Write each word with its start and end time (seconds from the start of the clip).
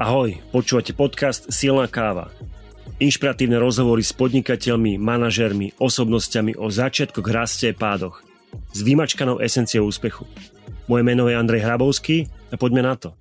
Ahoj, 0.00 0.32
počúvate 0.48 0.96
podcast 0.96 1.52
Silná 1.52 1.84
káva. 1.84 2.32
Inšpiratívne 3.04 3.60
rozhovory 3.60 4.00
s 4.00 4.16
podnikateľmi, 4.16 4.96
manažermi, 4.96 5.76
osobnosťami 5.76 6.56
o 6.56 6.72
začiatkoch, 6.72 7.28
raste 7.28 7.68
a 7.68 7.76
pádoch. 7.76 8.24
S 8.72 8.80
vymačkanou 8.80 9.44
esenciou 9.44 9.84
úspechu. 9.84 10.24
Moje 10.88 11.04
meno 11.04 11.28
je 11.28 11.36
Andrej 11.36 11.68
Hrabovský 11.68 12.32
a 12.48 12.56
poďme 12.56 12.80
na 12.80 12.96
to. 12.96 13.12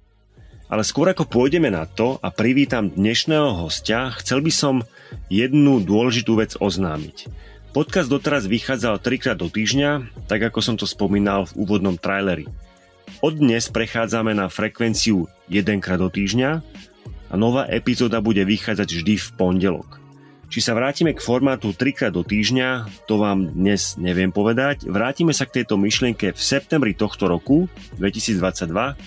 Ale 0.71 0.88
skôr 0.88 1.11
ako 1.11 1.28
pôjdeme 1.28 1.68
na 1.68 1.84
to 1.84 2.15
a 2.23 2.32
privítam 2.32 2.88
dnešného 2.88 3.59
hostia, 3.59 4.16
chcel 4.23 4.39
by 4.39 4.52
som 4.55 4.80
jednu 5.27 5.84
dôležitú 5.84 6.39
vec 6.39 6.55
oznámiť. 6.64 7.27
Podcast 7.75 8.07
doteraz 8.07 8.48
vychádzal 8.48 9.04
trikrát 9.04 9.36
do 9.36 9.52
týždňa, 9.52 10.24
tak 10.32 10.47
ako 10.47 10.64
som 10.64 10.80
to 10.80 10.88
spomínal 10.88 11.43
v 11.43 11.60
úvodnom 11.60 12.00
traileri. 12.00 12.47
Od 13.19 13.36
dnes 13.36 13.68
prechádzame 13.68 14.32
na 14.32 14.47
frekvenciu 14.47 15.27
jedenkrát 15.50 15.98
do 15.98 16.08
týždňa 16.08 16.62
a 17.30 17.34
nová 17.36 17.66
epizóda 17.68 18.21
bude 18.21 18.46
vychádzať 18.46 18.89
vždy 18.89 19.14
v 19.18 19.28
pondelok. 19.36 20.00
Či 20.50 20.66
sa 20.66 20.74
vrátime 20.74 21.14
k 21.14 21.22
formátu 21.22 21.78
trikrát 21.78 22.10
do 22.10 22.25
týždňa, 22.25 22.89
to 23.06 23.22
vám 23.22 23.54
dnes 23.54 24.02
neviem 24.02 24.34
povedať. 24.34 24.89
Vrátime 24.89 25.30
sa 25.30 25.46
k 25.46 25.62
tejto 25.62 25.78
myšlienke 25.78 26.34
v 26.34 26.42
septembri 26.42 26.98
tohto 26.98 27.30
roku, 27.30 27.70
2022, 28.02 28.98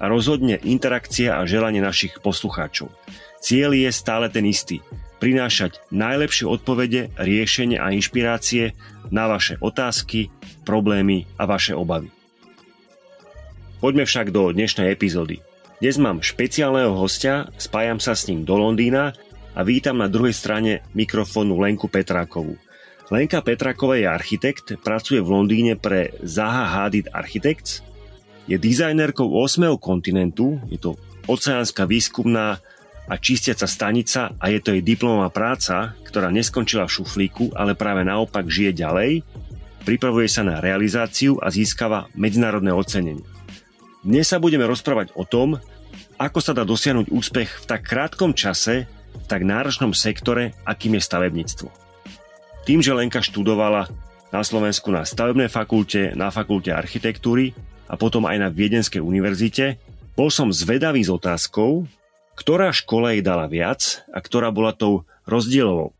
a 0.00 0.04
rozhodne 0.08 0.56
interakcia 0.64 1.36
a 1.38 1.46
želanie 1.46 1.78
našich 1.84 2.18
poslucháčov. 2.24 2.90
Ciel 3.38 3.76
je 3.76 3.92
stále 3.92 4.32
ten 4.32 4.48
istý. 4.48 4.80
Prinášať 5.20 5.78
najlepšie 5.92 6.48
odpovede, 6.48 7.12
riešenie 7.20 7.76
a 7.76 7.92
inšpirácie 7.92 8.72
na 9.12 9.28
vaše 9.28 9.60
otázky, 9.60 10.32
problémy 10.64 11.28
a 11.36 11.44
vaše 11.44 11.76
obavy. 11.76 12.08
Poďme 13.84 14.08
však 14.08 14.32
do 14.32 14.48
dnešnej 14.50 14.90
epizódy. 14.90 15.44
Dnes 15.80 15.96
mám 15.96 16.20
špeciálneho 16.20 16.92
hostia, 16.92 17.48
spájam 17.56 17.96
sa 17.96 18.12
s 18.12 18.28
ním 18.28 18.44
do 18.44 18.52
Londýna 18.52 19.16
a 19.56 19.64
vítam 19.64 19.96
na 19.96 20.12
druhej 20.12 20.36
strane 20.36 20.84
mikrofónu 20.92 21.56
Lenku 21.56 21.88
Petrákovú. 21.88 22.60
Lenka 23.08 23.40
Petráková 23.40 23.96
je 23.96 24.04
architekt, 24.04 24.76
pracuje 24.84 25.24
v 25.24 25.32
Londýne 25.32 25.80
pre 25.80 26.12
Zaha 26.20 26.68
Hadid 26.68 27.08
Architects, 27.08 27.80
je 28.44 28.60
dizajnerkou 28.60 29.24
8. 29.24 29.80
kontinentu, 29.80 30.60
je 30.68 30.76
to 30.76 31.00
oceánska 31.24 31.88
výskumná 31.88 32.60
a 33.08 33.14
čistiaca 33.16 33.64
stanica 33.64 34.36
a 34.36 34.52
je 34.52 34.60
to 34.60 34.76
jej 34.76 34.84
diplomová 34.84 35.32
práca, 35.32 35.96
ktorá 36.04 36.28
neskončila 36.28 36.84
v 36.84 37.00
šuflíku, 37.00 37.56
ale 37.56 37.72
práve 37.72 38.04
naopak 38.04 38.52
žije 38.52 38.76
ďalej, 38.76 39.24
pripravuje 39.88 40.28
sa 40.28 40.44
na 40.44 40.60
realizáciu 40.60 41.40
a 41.40 41.48
získava 41.48 42.04
medzinárodné 42.12 42.68
ocenenie. 42.68 43.24
Dnes 44.00 44.32
sa 44.32 44.40
budeme 44.40 44.64
rozprávať 44.64 45.12
o 45.12 45.28
tom, 45.28 45.60
ako 46.16 46.40
sa 46.40 46.56
dá 46.56 46.64
dosiahnuť 46.64 47.12
úspech 47.12 47.50
v 47.60 47.64
tak 47.68 47.84
krátkom 47.84 48.32
čase, 48.32 48.88
v 49.12 49.24
tak 49.28 49.44
náročnom 49.44 49.92
sektore, 49.92 50.56
akým 50.64 50.96
je 50.96 51.04
stavebníctvo. 51.04 51.68
Tým, 52.64 52.80
že 52.80 52.96
Lenka 52.96 53.20
študovala 53.20 53.92
na 54.32 54.40
Slovensku 54.40 54.88
na 54.88 55.04
stavebnej 55.04 55.52
fakulte, 55.52 56.16
na 56.16 56.32
fakulte 56.32 56.72
architektúry 56.72 57.52
a 57.92 58.00
potom 58.00 58.24
aj 58.24 58.40
na 58.40 58.48
Viedenskej 58.48 59.04
univerzite, 59.04 59.76
bol 60.16 60.32
som 60.32 60.48
zvedavý 60.48 61.04
s 61.04 61.12
otázkou, 61.12 61.84
ktorá 62.40 62.72
škola 62.72 63.12
jej 63.12 63.20
dala 63.20 63.52
viac 63.52 64.00
a 64.08 64.24
ktorá 64.24 64.48
bola 64.48 64.72
tou 64.72 65.04
rozdielovou. 65.28 65.92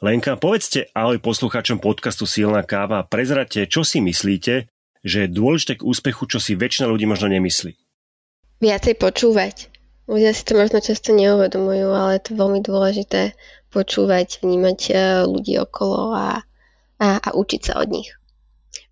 Lenka, 0.00 0.40
povedzte 0.40 0.88
ahoj 0.96 1.20
poslucháčom 1.20 1.76
podcastu 1.76 2.24
Silná 2.24 2.64
káva 2.64 3.04
a 3.04 3.08
prezrate, 3.08 3.68
čo 3.68 3.84
si 3.84 4.00
myslíte, 4.00 4.72
že 5.06 5.24
je 5.24 5.30
dôležité 5.30 5.78
k 5.78 5.86
úspechu, 5.86 6.26
čo 6.26 6.42
si 6.42 6.58
väčšina 6.58 6.90
ľudí 6.90 7.06
možno 7.06 7.30
nemyslí? 7.30 7.78
Viacej 8.58 8.98
počúvať. 8.98 9.70
Ľudia 10.10 10.34
si 10.34 10.42
to 10.42 10.58
možno 10.58 10.82
často 10.82 11.14
neuvedomujú, 11.14 11.88
ale 11.94 12.18
je 12.18 12.22
to 12.26 12.32
veľmi 12.34 12.60
dôležité 12.62 13.38
počúvať, 13.70 14.42
vnímať 14.42 14.80
e, 14.90 14.94
ľudí 15.26 15.58
okolo 15.62 16.14
a, 16.14 16.42
a, 16.98 17.06
a 17.22 17.28
učiť 17.34 17.60
sa 17.62 17.82
od 17.82 17.88
nich. 17.90 18.10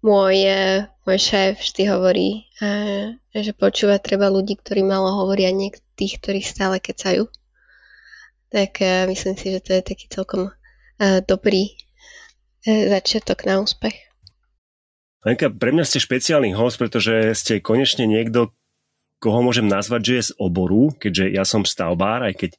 Môj, 0.02 0.36
e, 0.42 0.58
môj 1.06 1.18
šéf 1.18 1.58
vždy 1.58 1.82
hovorí, 1.90 2.50
e, 2.58 3.14
že 3.34 3.54
počúvať 3.54 4.02
treba 4.02 4.30
ľudí, 4.30 4.58
ktorí 4.58 4.86
malo 4.86 5.22
hovoria, 5.22 5.54
nie 5.54 5.74
tých, 5.98 6.22
ktorí 6.22 6.42
stále 6.42 6.78
kecajú. 6.78 7.26
Tak 8.54 8.78
myslím 9.10 9.34
si, 9.34 9.50
že 9.50 9.66
to 9.66 9.70
je 9.74 9.82
taký 9.82 10.06
celkom 10.06 10.54
dobrý 11.26 11.74
začiatok 12.62 13.50
na 13.50 13.58
úspech. 13.58 14.13
Lenka, 15.24 15.48
pre 15.48 15.72
mňa 15.72 15.88
ste 15.88 16.04
špeciálny 16.04 16.52
host, 16.52 16.76
pretože 16.76 17.32
ste 17.32 17.64
konečne 17.64 18.04
niekto, 18.04 18.52
koho 19.24 19.40
môžem 19.40 19.64
nazvať, 19.64 20.00
že 20.04 20.14
je 20.14 20.24
z 20.28 20.32
oboru, 20.36 20.92
keďže 21.00 21.32
ja 21.32 21.48
som 21.48 21.64
stavbár, 21.64 22.28
aj 22.28 22.34
keď 22.36 22.50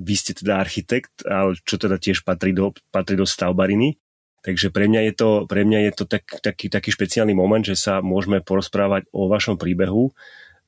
vy 0.00 0.14
ste 0.16 0.32
teda 0.32 0.56
architekt, 0.56 1.12
ale 1.28 1.60
čo 1.60 1.76
teda 1.76 2.00
tiež 2.00 2.24
patrí 2.24 2.56
do, 2.56 2.72
patrí 2.88 3.20
do 3.20 3.28
stavbariny. 3.28 4.00
Takže 4.40 4.72
pre 4.72 4.88
mňa 4.88 5.12
je 5.12 5.12
to, 5.12 5.30
pre 5.44 5.68
mňa 5.68 5.78
je 5.84 5.92
to 5.92 6.04
tak, 6.08 6.24
taký, 6.40 6.72
taký 6.72 6.88
špeciálny 6.88 7.36
moment, 7.36 7.60
že 7.60 7.76
sa 7.76 8.00
môžeme 8.00 8.40
porozprávať 8.40 9.04
o 9.12 9.28
vašom 9.28 9.60
príbehu. 9.60 10.16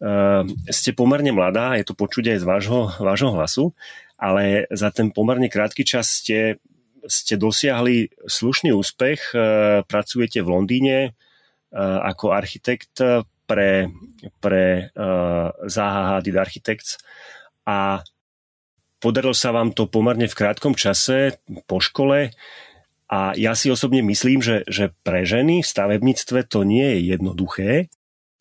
Uh, 0.03 0.45
ste 0.69 0.93
pomerne 0.93 1.33
mladá, 1.33 1.81
je 1.81 1.89
to 1.89 1.97
počuť 1.97 2.37
aj 2.37 2.39
z 2.43 2.45
vášho, 2.45 2.81
vášho 3.01 3.33
hlasu, 3.33 3.65
ale 4.21 4.69
za 4.69 4.93
ten 4.93 5.09
pomerne 5.09 5.49
krátky 5.49 5.89
čas 5.89 6.21
ste 6.21 6.61
ste 7.07 7.35
dosiahli 7.39 8.11
slušný 8.27 8.71
úspech, 8.75 9.33
e, 9.33 9.37
pracujete 9.87 10.43
v 10.43 10.49
Londýne 10.49 10.99
e, 11.07 11.11
ako 11.81 12.35
architekt 12.35 13.03
pre, 13.47 13.91
pre 14.39 14.65
e, 14.65 15.05
Zaha 15.67 16.23
Architects. 16.23 16.99
A 17.67 18.03
podarilo 19.03 19.35
sa 19.35 19.51
vám 19.51 19.75
to 19.75 19.91
pomerne 19.91 20.31
v 20.31 20.39
krátkom 20.39 20.79
čase 20.79 21.39
po 21.67 21.83
škole. 21.83 22.35
A 23.13 23.37
ja 23.37 23.53
si 23.53 23.69
osobne 23.69 24.01
myslím, 24.01 24.41
že, 24.41 24.65
že 24.65 24.97
pre 25.05 25.29
ženy 25.29 25.61
v 25.61 25.69
stavebníctve 25.69 26.49
to 26.49 26.65
nie 26.65 26.97
je 26.97 26.99
jednoduché, 27.13 27.93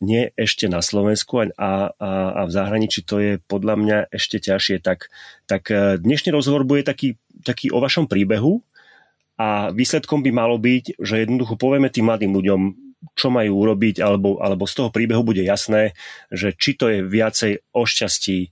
nie 0.01 0.33
ešte 0.33 0.65
na 0.65 0.81
Slovensku 0.81 1.39
a, 1.39 1.45
a, 1.47 1.71
a 1.97 2.41
v 2.49 2.51
zahraničí 2.51 3.05
to 3.05 3.21
je 3.21 3.31
podľa 3.45 3.75
mňa 3.77 3.97
ešte 4.09 4.41
ťažšie. 4.41 4.81
Tak, 4.81 5.13
tak 5.45 5.69
dnešný 6.01 6.33
rozhovor 6.33 6.65
bude 6.65 6.81
taký 6.81 7.21
taký 7.43 7.73
o 7.73 7.81
vašom 7.81 8.05
príbehu 8.05 8.61
a 9.35 9.73
výsledkom 9.73 10.21
by 10.21 10.31
malo 10.31 10.61
byť, 10.61 11.01
že 11.01 11.25
jednoducho 11.25 11.57
povieme 11.57 11.89
tým 11.89 12.07
mladým 12.07 12.31
ľuďom, 12.37 12.61
čo 13.17 13.33
majú 13.33 13.65
urobiť, 13.65 13.97
alebo, 13.97 14.37
alebo 14.37 14.69
z 14.69 14.73
toho 14.77 14.89
príbehu 14.93 15.25
bude 15.25 15.41
jasné, 15.41 15.97
že 16.29 16.53
či 16.53 16.77
to 16.77 16.85
je 16.87 17.01
viacej 17.01 17.65
o 17.73 17.81
šťastí, 17.81 18.39
e, 18.45 18.49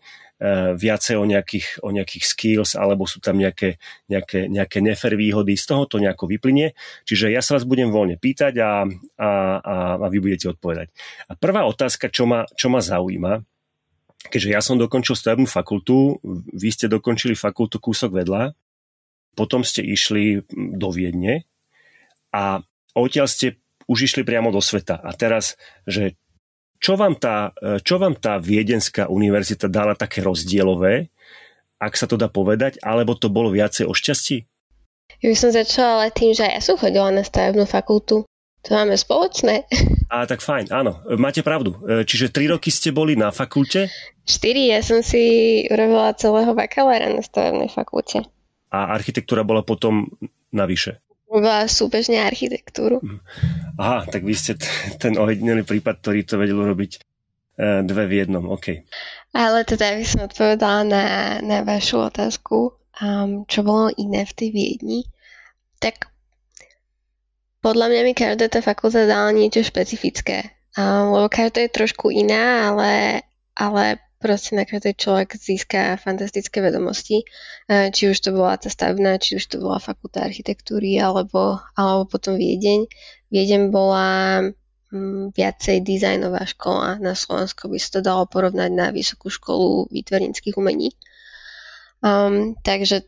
viacej 0.76 1.20
o 1.20 1.28
nejakých, 1.28 1.84
o 1.84 1.92
nejakých 1.92 2.24
skills, 2.24 2.72
alebo 2.80 3.04
sú 3.04 3.20
tam 3.20 3.36
nejaké, 3.36 3.76
nejaké, 4.08 4.48
nejaké 4.48 4.80
nefer 4.80 5.20
výhody, 5.20 5.60
z 5.60 5.68
toho 5.68 5.84
to 5.84 6.00
nejako 6.00 6.32
vyplynie. 6.32 6.72
Čiže 7.04 7.28
ja 7.28 7.44
sa 7.44 7.60
vás 7.60 7.68
budem 7.68 7.92
voľne 7.92 8.16
pýtať 8.16 8.56
a, 8.64 8.88
a, 9.20 9.30
a, 9.60 9.76
a 10.00 10.06
vy 10.08 10.24
budete 10.24 10.48
odpovedať. 10.48 10.96
A 11.28 11.36
prvá 11.36 11.68
otázka, 11.68 12.08
čo 12.08 12.24
ma, 12.24 12.48
čo 12.56 12.72
ma 12.72 12.80
zaujíma, 12.80 13.44
keďže 14.32 14.50
ja 14.52 14.64
som 14.64 14.80
dokončil 14.80 15.20
stavebnú 15.20 15.48
fakultu, 15.48 16.24
vy 16.56 16.70
ste 16.72 16.88
dokončili 16.88 17.36
fakultu 17.36 17.84
kúsok 17.84 18.24
vedľa, 18.24 18.56
potom 19.36 19.64
ste 19.64 19.84
išli 19.84 20.44
do 20.52 20.90
Viedne 20.92 21.44
a 22.32 22.64
odtiaľ 22.96 23.28
ste 23.28 23.60
už 23.90 24.12
išli 24.12 24.22
priamo 24.22 24.54
do 24.54 24.62
sveta. 24.62 25.02
A 25.02 25.12
teraz, 25.16 25.58
že 25.84 26.16
čo 26.80 26.96
vám 26.96 27.20
tá, 27.20 27.52
čo 27.84 28.00
vám 28.00 28.16
tá 28.16 28.40
Viedenská 28.40 29.12
univerzita 29.12 29.68
dala 29.68 29.94
také 29.94 30.24
rozdielové, 30.24 31.12
ak 31.80 31.94
sa 31.96 32.08
to 32.08 32.20
dá 32.20 32.28
povedať, 32.28 32.80
alebo 32.84 33.16
to 33.16 33.32
bolo 33.32 33.52
viacej 33.52 33.88
o 33.88 33.94
šťastí? 33.96 34.44
Ja 35.20 35.28
by 35.32 35.38
som 35.38 35.52
začala 35.52 35.92
ale 36.04 36.16
tým, 36.16 36.32
že 36.32 36.48
ja 36.48 36.64
som 36.64 36.80
chodila 36.80 37.12
na 37.12 37.24
stavebnú 37.24 37.68
fakultu. 37.68 38.24
To 38.68 38.70
máme 38.76 38.96
spoločné. 39.00 39.68
A 40.12 40.28
tak 40.28 40.44
fajn, 40.44 40.72
áno, 40.72 41.00
máte 41.16 41.40
pravdu. 41.40 41.80
E, 41.88 42.04
čiže 42.04 42.32
tri 42.32 42.52
roky 42.52 42.68
ste 42.68 42.92
boli 42.92 43.16
na 43.16 43.32
fakulte? 43.32 43.88
Štyri, 44.28 44.68
ja 44.68 44.84
som 44.84 45.00
si 45.00 45.64
urobila 45.72 46.12
celého 46.16 46.52
bakalára 46.52 47.08
na 47.08 47.24
stavebnej 47.24 47.72
fakulte 47.72 48.28
a 48.70 48.94
architektúra 48.94 49.42
bola 49.42 49.66
potom 49.66 50.06
navyše. 50.54 51.02
Súbežne 51.70 52.26
architektúru. 52.26 53.00
Mhm. 53.00 53.20
Aha, 53.80 54.10
tak 54.10 54.26
vy 54.26 54.34
ste 54.34 54.58
t- 54.58 54.68
ten 54.98 55.16
ojedinelý 55.16 55.64
prípad, 55.64 56.02
ktorý 56.02 56.26
to 56.26 56.36
vedel 56.42 56.60
urobiť 56.60 56.92
e, 56.98 57.00
dve 57.86 58.04
v 58.10 58.14
jednom, 58.26 58.44
OK. 58.50 58.84
Ale 59.32 59.62
teda 59.62 59.94
by 59.94 60.06
som 60.06 60.26
odpovedala 60.26 60.82
na, 60.90 61.06
na 61.46 61.58
vašu 61.62 62.02
otázku, 62.10 62.74
um, 62.98 63.46
čo 63.46 63.62
bolo 63.62 63.94
iné 63.94 64.26
v 64.26 64.34
tej 64.34 64.50
Viedni. 64.50 65.02
Tak 65.78 66.10
podľa 67.62 67.94
mňa 67.94 68.02
mi 68.04 68.14
každá 68.18 68.50
tá 68.50 68.60
fakulta 68.66 69.06
dala 69.06 69.30
niečo 69.30 69.62
špecifické. 69.62 70.58
Um, 70.74 71.14
lebo 71.14 71.30
každá 71.30 71.66
je 71.70 71.78
trošku 71.78 72.10
iná, 72.10 72.74
ale, 72.74 73.22
ale 73.54 74.02
proste 74.20 74.54
na 74.54 74.68
každej 74.68 75.00
človek 75.00 75.40
získa 75.40 75.96
fantastické 75.98 76.60
vedomosti, 76.60 77.24
e, 77.72 77.90
či 77.90 78.12
už 78.12 78.20
to 78.20 78.36
bola 78.36 78.60
tá 78.60 78.68
stavná, 78.68 79.16
či 79.16 79.40
už 79.40 79.48
to 79.48 79.58
bola 79.64 79.80
fakulta 79.80 80.28
architektúry, 80.28 81.00
alebo, 81.00 81.64
alebo 81.74 82.04
potom 82.06 82.36
Viedeň. 82.36 82.86
Viedeň 83.32 83.72
bola 83.72 84.08
um, 84.92 85.32
viacej 85.32 85.82
dizajnová 85.82 86.44
škola. 86.46 87.00
Na 87.00 87.16
Slovensku 87.16 87.72
by 87.72 87.80
sa 87.80 88.00
to 88.00 88.00
dalo 88.04 88.28
porovnať 88.28 88.70
na 88.76 88.92
Vysokú 88.92 89.32
školu 89.32 89.88
výtvarníckých 89.90 90.60
umení. 90.60 90.92
Um, 92.00 92.56
takže 92.64 93.04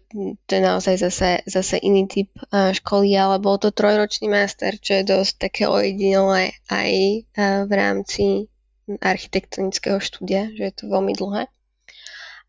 to 0.47 0.51
je 0.51 0.61
naozaj 0.61 0.99
zase, 0.99 1.47
zase 1.47 1.79
iný 1.79 2.11
typ 2.11 2.27
uh, 2.51 2.75
školy, 2.75 3.15
ale 3.15 3.39
bol 3.39 3.55
to 3.55 3.71
trojročný 3.71 4.27
master, 4.27 4.75
čo 4.75 4.99
je 4.99 5.07
dosť 5.07 5.47
také 5.47 5.63
ojedinelé 5.63 6.59
aj 6.67 6.91
uh, 6.91 7.63
v 7.67 7.71
rámci 7.71 8.50
architektonického 8.99 10.01
štúdia, 10.01 10.51
že 10.51 10.63
je 10.67 10.73
to 10.73 10.83
veľmi 10.91 11.13
dlhé. 11.15 11.47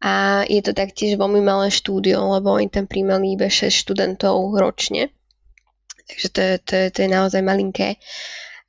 A 0.02 0.42
je 0.50 0.58
to 0.66 0.74
taktiež 0.74 1.14
veľmi 1.14 1.38
malé 1.38 1.70
štúdio, 1.70 2.18
lebo 2.34 2.58
oni 2.58 2.66
tam 2.66 2.90
príjmali 2.90 3.38
iba 3.38 3.46
6 3.46 3.70
študentov 3.70 4.58
ročne. 4.58 5.14
Takže 6.10 6.26
to 6.34 6.40
je, 6.42 6.54
to 6.58 6.74
to 6.90 6.98
je 7.06 7.08
naozaj 7.08 7.38
malinké. 7.38 8.02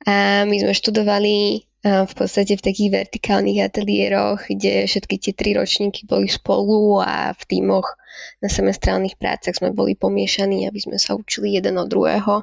A 0.06 0.46
my 0.46 0.56
sme 0.62 0.70
študovali 0.70 1.66
v 1.84 2.12
podstate 2.16 2.56
v 2.56 2.64
takých 2.64 2.90
vertikálnych 3.04 3.60
ateliéroch, 3.60 4.48
kde 4.48 4.88
všetky 4.88 5.20
tie 5.20 5.32
tri 5.36 5.52
ročníky 5.52 6.08
boli 6.08 6.32
spolu 6.32 7.04
a 7.04 7.36
v 7.36 7.42
tímoch 7.44 8.00
na 8.40 8.48
semestrálnych 8.48 9.20
prácach 9.20 9.52
sme 9.52 9.68
boli 9.76 9.92
pomiešaní, 9.92 10.64
aby 10.64 10.80
sme 10.80 10.96
sa 10.96 11.12
učili 11.12 11.60
jeden 11.60 11.76
od 11.76 11.90
druhého. 11.92 12.40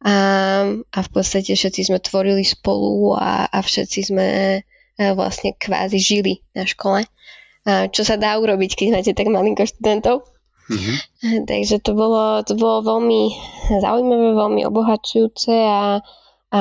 A, 0.00 0.14
a 0.80 0.98
v 1.04 1.10
podstate 1.12 1.52
všetci 1.52 1.92
sme 1.92 2.00
tvorili 2.00 2.40
spolu 2.40 3.12
a, 3.20 3.44
a 3.52 3.58
všetci 3.60 4.00
sme 4.08 4.28
vlastne 5.00 5.56
kvázi 5.56 6.00
žili 6.00 6.44
na 6.56 6.68
škole. 6.68 7.04
A 7.64 7.88
čo 7.92 8.04
sa 8.04 8.16
dá 8.16 8.36
urobiť, 8.40 8.76
keď 8.76 8.86
máte 8.92 9.12
tak 9.12 9.28
malinko 9.28 9.68
študentov. 9.68 10.24
Mm-hmm. 10.70 10.96
Takže 11.50 11.82
to 11.82 11.98
bolo, 11.98 12.46
to 12.46 12.54
bolo 12.54 12.80
veľmi 12.86 13.34
zaujímavé, 13.82 14.28
veľmi 14.38 14.62
obohacujúce 14.70 15.50
a, 15.50 15.98
a 16.54 16.60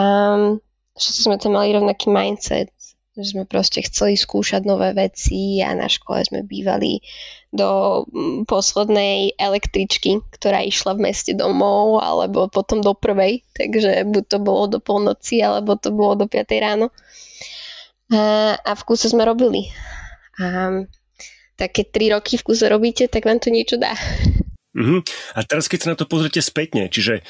všetci 0.97 1.19
sme 1.29 1.37
tam 1.37 1.55
mali 1.55 1.77
rovnaký 1.77 2.09
mindset, 2.09 2.73
že 3.13 3.23
sme 3.37 3.45
proste 3.45 3.85
chceli 3.85 4.17
skúšať 4.17 4.65
nové 4.65 4.97
veci 4.97 5.61
a 5.61 5.77
na 5.77 5.85
škole 5.85 6.25
sme 6.25 6.41
bývali 6.41 7.05
do 7.49 8.03
mm, 8.05 8.45
poslednej 8.45 9.33
električky, 9.35 10.21
ktorá 10.33 10.61
išla 10.61 10.93
v 10.93 11.09
meste 11.09 11.33
domov, 11.33 12.01
alebo 12.01 12.45
potom 12.45 12.81
do 12.81 12.93
prvej, 12.93 13.41
takže 13.57 14.05
buď 14.05 14.23
to 14.29 14.37
bolo 14.37 14.63
do 14.69 14.79
polnoci, 14.81 15.41
alebo 15.41 15.73
to 15.73 15.89
bolo 15.89 16.23
do 16.23 16.25
5 16.29 16.45
ráno. 16.61 16.93
A, 18.13 18.53
a 18.57 18.71
v 18.73 18.85
kúse 18.85 19.09
sme 19.09 19.25
robili. 19.25 19.69
A 20.37 20.85
tak 21.59 21.75
keď 21.75 21.85
3 21.91 22.15
roky 22.15 22.33
v 22.39 22.45
kúse 22.45 22.65
robíte, 22.69 23.09
tak 23.11 23.25
vám 23.27 23.41
to 23.41 23.51
niečo 23.51 23.75
dá. 23.75 23.91
Uh-huh. 24.69 25.01
A 25.33 25.41
teraz 25.41 25.65
keď 25.65 25.79
sa 25.81 25.91
na 25.91 25.97
to 25.97 26.05
pozrite 26.05 26.39
spätne, 26.45 26.87
čiže 26.93 27.19
e, 27.19 27.23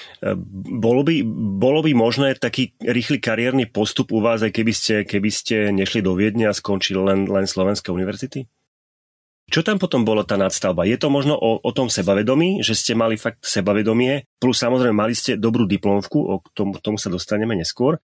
bolo 0.76 1.08
by, 1.08 1.24
bolo 1.56 1.80
by 1.80 1.96
možné 1.96 2.36
taký 2.36 2.76
rýchly 2.84 3.24
kariérny 3.24 3.66
postup 3.66 4.12
u 4.12 4.20
vás, 4.20 4.44
aj 4.44 4.52
keby 4.52 4.74
ste, 4.76 4.96
keby 5.08 5.32
ste 5.32 5.72
nešli 5.72 6.04
do 6.04 6.14
Viedne 6.20 6.52
a 6.52 6.54
skončili 6.54 7.00
len, 7.00 7.32
len 7.32 7.48
Slovenské 7.48 7.96
univerzity? 7.96 8.46
Čo 9.50 9.66
tam 9.66 9.82
potom 9.82 10.06
bola 10.06 10.22
tá 10.22 10.38
nadstavba? 10.38 10.86
Je 10.86 10.96
to 11.02 11.10
možno 11.10 11.34
o, 11.34 11.58
o 11.58 11.72
tom 11.74 11.90
sebavedomí, 11.90 12.62
že 12.62 12.78
ste 12.78 12.94
mali 12.94 13.18
fakt 13.18 13.42
sebavedomie, 13.42 14.30
plus 14.38 14.62
samozrejme 14.62 14.94
mali 14.94 15.18
ste 15.18 15.36
dobrú 15.36 15.66
diplomovku, 15.66 16.18
o 16.22 16.36
tom, 16.54 16.78
tomu 16.78 17.02
sa 17.02 17.10
dostaneme 17.10 17.58
neskôr, 17.58 17.98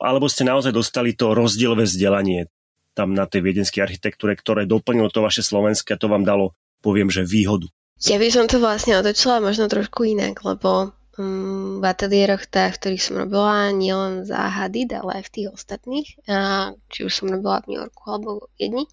alebo 0.00 0.28
ste 0.28 0.48
naozaj 0.48 0.72
dostali 0.72 1.12
to 1.12 1.36
rozdielové 1.36 1.84
vzdelanie 1.84 2.48
tam 2.96 3.12
na 3.12 3.28
tej 3.28 3.44
viedenskej 3.44 3.84
architektúre, 3.84 4.32
ktoré 4.32 4.64
doplnilo 4.64 5.12
to 5.12 5.20
vaše 5.20 5.44
slovenské 5.44 5.94
a 5.94 6.00
to 6.00 6.08
vám 6.08 6.24
dalo, 6.24 6.56
poviem, 6.80 7.12
že 7.12 7.28
výhodu. 7.28 7.68
Ja 8.00 8.16
by 8.16 8.28
som 8.32 8.48
to 8.48 8.56
vlastne 8.56 8.96
otočila 8.96 9.40
možno 9.44 9.68
trošku 9.68 10.08
inak, 10.08 10.40
lebo 10.40 10.96
um, 11.20 11.80
v 11.80 11.84
ateliéroch, 11.84 12.48
tá, 12.48 12.72
v 12.72 12.76
ktorých 12.80 13.04
som 13.04 13.20
robila, 13.20 13.68
nielen 13.72 14.24
za 14.24 14.48
Hadid, 14.48 14.96
ale 14.96 15.20
aj 15.20 15.22
v 15.28 15.32
tých 15.32 15.48
ostatných, 15.52 16.08
a, 16.24 16.72
či 16.88 17.04
už 17.04 17.12
som 17.12 17.28
robila 17.28 17.60
v 17.64 17.76
New 17.76 17.80
Yorku 17.84 18.02
alebo 18.08 18.48
jedni, 18.56 18.88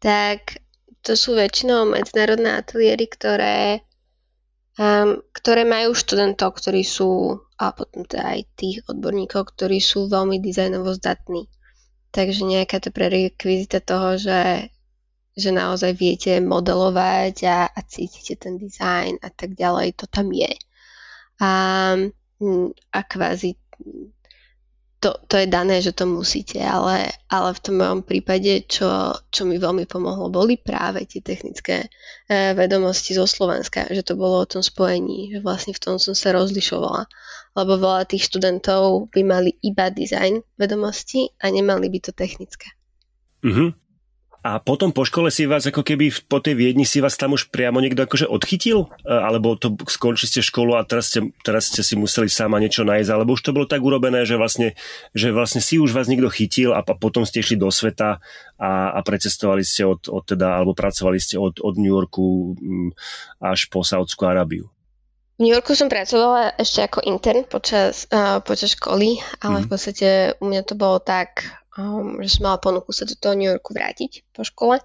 tak 0.00 0.60
to 1.06 1.14
sú 1.14 1.38
väčšinou 1.38 1.86
medzinárodné 1.86 2.58
ateliéry, 2.58 3.06
ktoré, 3.06 3.86
um, 4.74 5.22
ktoré 5.30 5.62
majú 5.62 5.94
študentov, 5.94 6.58
ktorí 6.58 6.82
sú, 6.82 7.38
a 7.56 7.70
potom 7.70 8.02
teda 8.02 8.34
aj 8.36 8.40
tých 8.58 8.82
odborníkov, 8.90 9.54
ktorí 9.54 9.78
sú 9.78 10.10
veľmi 10.10 10.42
dizajnovo 10.42 10.90
zdatní. 10.98 11.46
Takže 12.10 12.42
nejaká 12.42 12.82
to 12.82 12.90
prerekvizita 12.90 13.78
toho, 13.80 14.18
že 14.18 14.70
že 15.36 15.52
naozaj 15.52 15.92
viete 15.92 16.40
modelovať 16.40 17.36
a, 17.44 17.68
a 17.68 17.80
cítite 17.84 18.40
ten 18.40 18.56
dizajn 18.56 19.20
a 19.20 19.28
tak 19.28 19.52
ďalej, 19.52 19.92
to 20.00 20.08
tam 20.08 20.32
je. 20.32 20.48
A, 21.44 21.50
mm, 22.40 22.72
a 22.72 22.98
kvázi 23.04 23.60
to, 25.06 25.14
to 25.30 25.38
je 25.38 25.46
dané, 25.46 25.78
že 25.78 25.94
to 25.94 26.02
musíte, 26.02 26.58
ale, 26.58 27.14
ale 27.30 27.54
v 27.54 27.62
tom 27.62 27.78
mojom 27.78 28.02
prípade, 28.02 28.66
čo, 28.66 29.14
čo 29.30 29.46
mi 29.46 29.54
veľmi 29.54 29.86
pomohlo, 29.86 30.26
boli 30.34 30.58
práve 30.58 31.06
tie 31.06 31.22
technické 31.22 31.86
e, 32.26 32.50
vedomosti 32.58 33.14
zo 33.14 33.22
Slovenska, 33.22 33.86
že 33.86 34.02
to 34.02 34.18
bolo 34.18 34.42
o 34.42 34.50
tom 34.50 34.66
spojení, 34.66 35.30
že 35.30 35.38
vlastne 35.46 35.78
v 35.78 35.82
tom 35.86 36.02
som 36.02 36.18
sa 36.18 36.34
rozlišovala, 36.34 37.06
lebo 37.54 37.72
veľa 37.78 38.10
tých 38.10 38.26
študentov 38.26 39.14
by 39.14 39.22
mali 39.22 39.54
iba 39.62 39.94
design 39.94 40.42
vedomosti 40.58 41.30
a 41.38 41.54
nemali 41.54 41.86
by 41.86 41.98
to 42.02 42.10
technické. 42.10 42.74
Mm-hmm. 43.46 43.85
A 44.46 44.62
potom 44.62 44.94
po 44.94 45.02
škole 45.02 45.26
si 45.34 45.42
vás 45.42 45.66
ako 45.66 45.82
keby 45.82 46.14
po 46.30 46.38
tej 46.38 46.54
Viedni 46.54 46.86
si 46.86 47.02
vás 47.02 47.18
tam 47.18 47.34
už 47.34 47.50
priamo 47.50 47.82
niekto 47.82 48.06
akože 48.06 48.30
odchytil? 48.30 48.86
E, 49.02 49.10
alebo 49.10 49.58
to 49.58 49.74
skončili 49.90 50.30
ste 50.30 50.38
školu 50.38 50.78
a 50.78 50.86
teraz 50.86 51.10
ste, 51.10 51.34
teraz 51.42 51.66
ste 51.74 51.82
si 51.82 51.98
museli 51.98 52.30
sama 52.30 52.62
niečo 52.62 52.86
nájsť? 52.86 53.10
Alebo 53.10 53.34
už 53.34 53.42
to 53.42 53.50
bolo 53.50 53.66
tak 53.66 53.82
urobené, 53.82 54.22
že 54.22 54.38
vlastne, 54.38 54.78
že 55.18 55.34
vlastne 55.34 55.58
si 55.58 55.82
už 55.82 55.90
vás 55.90 56.06
niekto 56.06 56.30
chytil 56.30 56.70
a 56.78 56.86
potom 56.86 57.26
ste 57.26 57.42
išli 57.42 57.58
do 57.58 57.74
sveta 57.74 58.22
a, 58.54 58.70
a 58.94 58.98
precestovali 59.02 59.66
ste 59.66 59.82
od, 59.82 60.06
od 60.06 60.22
teda, 60.22 60.62
alebo 60.62 60.78
pracovali 60.78 61.18
ste 61.18 61.42
od, 61.42 61.58
od 61.58 61.74
New 61.74 61.90
Yorku 61.90 62.54
mm, 62.54 62.90
až 63.42 63.66
po 63.66 63.82
Saudskú 63.82 64.30
Arábiu? 64.30 64.70
V 65.36 65.42
New 65.42 65.50
Yorku 65.50 65.74
som 65.74 65.90
pracovala 65.90 66.54
ešte 66.54 66.86
ako 66.86 67.02
intern 67.02 67.50
počas, 67.50 68.06
uh, 68.14 68.38
počas 68.46 68.78
školy, 68.78 69.18
ale 69.42 69.58
mm. 69.58 69.62
v 69.66 69.68
podstate 69.68 70.08
u 70.38 70.46
mňa 70.46 70.62
to 70.62 70.78
bolo 70.78 71.02
tak, 71.02 71.50
um, 71.76 72.18
že 72.24 72.38
som 72.38 72.50
mala 72.50 72.58
ponuku 72.58 72.90
sa 72.92 73.04
do 73.04 73.14
toho 73.16 73.36
New 73.36 73.48
Yorku 73.48 73.72
vrátiť 73.76 74.28
po 74.32 74.42
škole. 74.42 74.80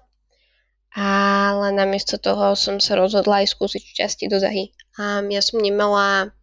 Ale 0.92 1.72
namiesto 1.72 2.20
toho 2.20 2.52
som 2.52 2.76
sa 2.76 3.00
rozhodla 3.00 3.40
aj 3.40 3.56
skúsiť 3.56 3.82
časti 3.96 4.28
do 4.28 4.36
Zahy. 4.36 4.76
A 5.00 5.24
ja 5.24 5.40
som 5.40 5.64
nemala, 5.64 6.36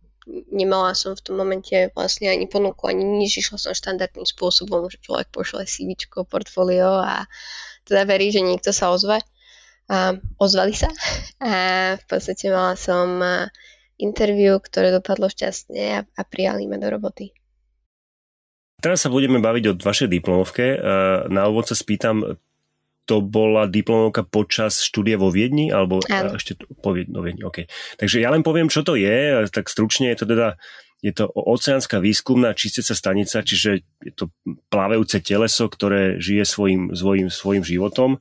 nemala 0.49 0.97
som 0.97 1.13
v 1.13 1.21
tom 1.21 1.37
momente 1.37 1.93
vlastne 1.93 2.33
ani 2.33 2.49
ponuku, 2.49 2.89
ani 2.89 3.05
nič. 3.05 3.45
Išla 3.45 3.61
som 3.61 3.77
štandardným 3.77 4.25
spôsobom, 4.25 4.89
že 4.89 4.97
človek 5.05 5.29
pošle 5.29 5.69
CV, 5.69 5.93
portfólio 6.25 6.97
a 6.97 7.29
teda 7.85 8.09
verí, 8.09 8.33
že 8.33 8.41
niekto 8.41 8.73
sa 8.73 8.89
ozve. 8.89 9.21
A 9.85 10.17
ozvali 10.41 10.73
sa. 10.73 10.89
A 11.45 11.53
v 12.01 12.03
podstate 12.09 12.49
mala 12.49 12.73
som 12.73 13.21
interview, 13.99 14.57
ktoré 14.57 14.89
dopadlo 14.89 15.27
šťastne 15.27 15.83
a, 15.93 16.01
a 16.07 16.21
prijali 16.23 16.65
ma 16.65 16.79
do 16.79 16.87
roboty. 16.87 17.35
Teraz 18.79 19.03
sa 19.03 19.11
budeme 19.11 19.43
baviť 19.43 19.63
o 19.69 19.73
vašej 19.75 20.07
diplomovke. 20.07 20.65
E, 20.75 20.77
na 21.27 21.47
úvod 21.51 21.67
sa 21.67 21.75
spýtam, 21.75 22.39
to 23.03 23.25
bola 23.25 23.65
diplomovka 23.65 24.23
počas 24.23 24.85
štúdia 24.85 25.17
vo 25.17 25.33
Viedni, 25.33 25.73
alebo 25.73 25.99
Áno. 26.07 26.37
ešte 26.37 26.55
po 26.79 26.93
Viedni, 26.95 27.11
no 27.11 27.25
Viedni, 27.25 27.41
okay. 27.41 27.65
Takže 27.97 28.21
ja 28.21 28.29
len 28.29 28.45
poviem, 28.45 28.69
čo 28.69 28.85
to 28.85 28.93
je, 28.93 29.49
tak 29.49 29.65
stručne 29.65 30.13
je 30.13 30.17
to 30.21 30.25
teda 30.29 30.55
je 30.99 31.15
to 31.15 31.31
oceánska 31.31 32.03
výskumná 32.03 32.51
čisteca 32.51 32.91
stanica, 32.91 33.39
čiže 33.39 33.87
je 34.03 34.11
to 34.11 34.35
plávajúce 34.67 35.23
teleso, 35.23 35.71
ktoré 35.71 36.19
žije 36.19 36.43
svojim, 36.43 36.91
svojim, 36.91 37.31
svojim 37.31 37.63
životom. 37.63 38.19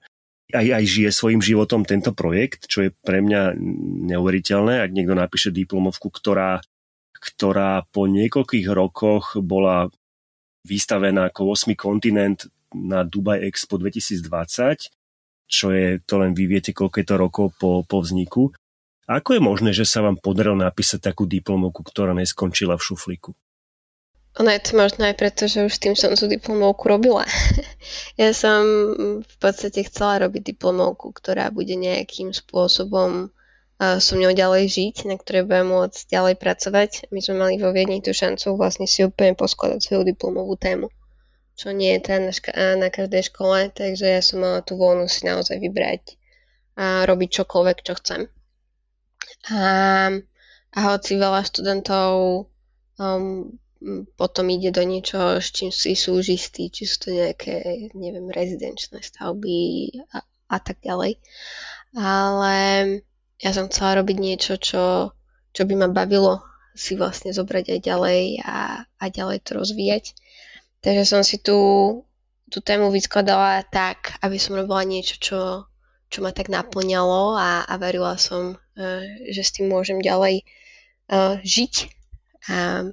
Aj, 0.54 0.62
aj 0.64 0.84
žije 0.86 1.10
svojim 1.10 1.42
životom 1.42 1.82
tento 1.82 2.14
projekt, 2.14 2.70
čo 2.70 2.86
je 2.86 2.90
pre 2.94 3.18
mňa 3.18 3.58
neuveriteľné, 4.14 4.80
ak 4.80 4.94
niekto 4.94 5.12
napíše 5.18 5.50
diplomovku, 5.50 6.08
ktorá, 6.08 6.62
ktorá 7.18 7.82
po 7.90 8.06
niekoľkých 8.06 8.70
rokoch 8.70 9.36
bola 9.42 9.90
vystavená 10.68 11.32
ako 11.32 11.56
8. 11.56 11.72
kontinent 11.72 12.44
na 12.76 13.00
Dubai 13.08 13.48
Expo 13.48 13.80
2020, 13.80 14.92
čo 15.48 15.72
je, 15.72 15.96
to 16.04 16.20
len 16.20 16.36
vy 16.36 16.44
viete, 16.44 16.76
koľko 16.76 16.96
je 17.00 17.06
to 17.08 17.16
rokov 17.16 17.46
po, 17.56 17.80
po 17.88 18.04
vzniku. 18.04 18.52
Ako 19.08 19.32
je 19.32 19.40
možné, 19.40 19.72
že 19.72 19.88
sa 19.88 20.04
vám 20.04 20.20
podarilo 20.20 20.60
napísať 20.60 21.08
takú 21.08 21.24
diplomovku, 21.24 21.80
ktorá 21.80 22.12
neskončila 22.12 22.76
v 22.76 22.84
šuflíku? 22.84 23.32
Ono 24.38 24.50
je 24.52 24.60
to 24.60 24.76
možno 24.76 25.08
aj 25.08 25.16
preto, 25.16 25.48
že 25.48 25.64
už 25.64 25.74
tým 25.80 25.96
som 25.96 26.12
tú 26.12 26.28
diplomovku 26.28 26.84
robila. 26.86 27.24
ja 28.20 28.30
som 28.36 28.60
v 29.24 29.36
podstate 29.40 29.88
chcela 29.88 30.28
robiť 30.28 30.54
diplomovku, 30.54 31.16
ktorá 31.16 31.48
bude 31.48 31.72
nejakým 31.74 32.36
spôsobom 32.36 33.32
so 33.78 34.18
mňou 34.18 34.34
ďalej 34.34 34.64
žiť, 34.66 34.96
na 35.06 35.14
ktorej 35.14 35.46
budem 35.46 35.70
môcť 35.70 36.10
ďalej 36.10 36.34
pracovať. 36.42 36.90
My 37.14 37.22
sme 37.22 37.34
mali 37.38 37.54
vo 37.62 37.70
Viedni 37.70 38.02
tú 38.02 38.10
šancu 38.10 38.58
vlastne 38.58 38.90
si 38.90 39.06
úplne 39.06 39.38
poskladať 39.38 39.78
svoju 39.78 40.02
diplomovú 40.02 40.58
tému, 40.58 40.90
čo 41.54 41.70
nie 41.70 41.94
je 41.94 42.00
tá 42.02 42.18
na, 42.18 42.34
ška- 42.34 42.74
na 42.74 42.90
každej 42.90 43.30
škole, 43.30 43.70
takže 43.70 44.18
ja 44.18 44.22
som 44.22 44.42
mala 44.42 44.66
tú 44.66 44.74
voľnu 44.74 45.06
si 45.06 45.30
naozaj 45.30 45.62
vybrať 45.62 46.18
a 46.74 47.06
robiť 47.06 47.42
čokoľvek, 47.42 47.78
čo 47.86 47.94
chcem. 48.02 48.20
A, 49.54 49.62
a 50.74 50.78
hoci 50.90 51.14
veľa 51.14 51.46
študentov 51.46 52.10
um, 52.98 53.54
potom 54.18 54.50
ide 54.50 54.74
do 54.74 54.82
niečoho, 54.82 55.38
s 55.38 55.54
čím 55.54 55.70
si 55.70 55.94
sú 55.94 56.18
istí, 56.18 56.66
či 56.66 56.82
sú 56.82 56.96
to 57.06 57.08
nejaké, 57.14 57.62
neviem, 57.94 58.26
rezidenčné 58.26 59.06
stavby 59.06 59.90
a, 60.10 60.26
a 60.50 60.58
tak 60.58 60.82
ďalej. 60.82 61.22
Ale 61.94 62.56
ja 63.38 63.50
som 63.54 63.70
chcela 63.70 64.02
robiť 64.02 64.16
niečo, 64.18 64.58
čo, 64.58 65.14
čo 65.54 65.62
by 65.62 65.74
ma 65.78 65.88
bavilo 65.90 66.42
si 66.78 66.94
vlastne 66.94 67.34
zobrať 67.34 67.74
aj 67.74 67.80
ďalej 67.82 68.22
a, 68.46 68.86
a 68.86 69.04
ďalej 69.10 69.42
to 69.42 69.58
rozvíjať. 69.58 70.14
Takže 70.78 71.02
som 71.02 71.26
si 71.26 71.42
tú, 71.42 71.58
tú 72.46 72.62
tému 72.62 72.94
vyskladala 72.94 73.66
tak, 73.66 74.14
aby 74.22 74.38
som 74.38 74.54
robila 74.54 74.86
niečo, 74.86 75.18
čo, 75.18 75.40
čo 76.06 76.18
ma 76.22 76.30
tak 76.30 76.46
naplňalo 76.46 77.34
a, 77.34 77.66
a 77.66 77.74
verila 77.82 78.14
som, 78.14 78.54
uh, 78.54 79.02
že 79.26 79.42
s 79.42 79.54
tým 79.58 79.66
môžem 79.66 79.98
ďalej 79.98 80.46
uh, 81.10 81.42
žiť. 81.42 81.74
A, 82.46 82.86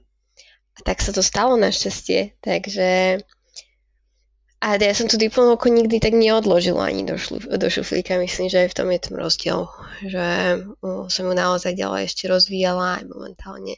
a 0.76 0.80
tak 0.82 1.06
sa 1.06 1.14
to 1.14 1.22
stalo 1.22 1.54
našťastie. 1.54 2.42
Takže 2.42 3.22
a 4.64 4.80
ja 4.80 4.94
som 4.96 5.06
tú 5.06 5.20
diplomovku 5.20 5.68
nikdy 5.70 6.00
tak 6.00 6.16
neodložila 6.16 6.90
ani 6.90 7.04
do, 7.06 7.20
šlu, 7.20 7.38
do 7.44 7.68
šuflíka. 7.70 8.18
Myslím, 8.18 8.50
že 8.50 8.66
aj 8.66 8.70
v 8.72 8.78
tom 8.78 8.88
je 8.90 9.00
ten 9.00 9.16
rozdiel. 9.20 9.60
Že 10.02 10.26
uh, 10.82 11.06
som 11.12 11.24
ju 11.28 11.34
naozaj 11.36 11.76
ďalej 11.76 12.10
ešte 12.10 12.32
rozvíjala 12.32 13.04
aj 13.04 13.06
momentálne. 13.12 13.76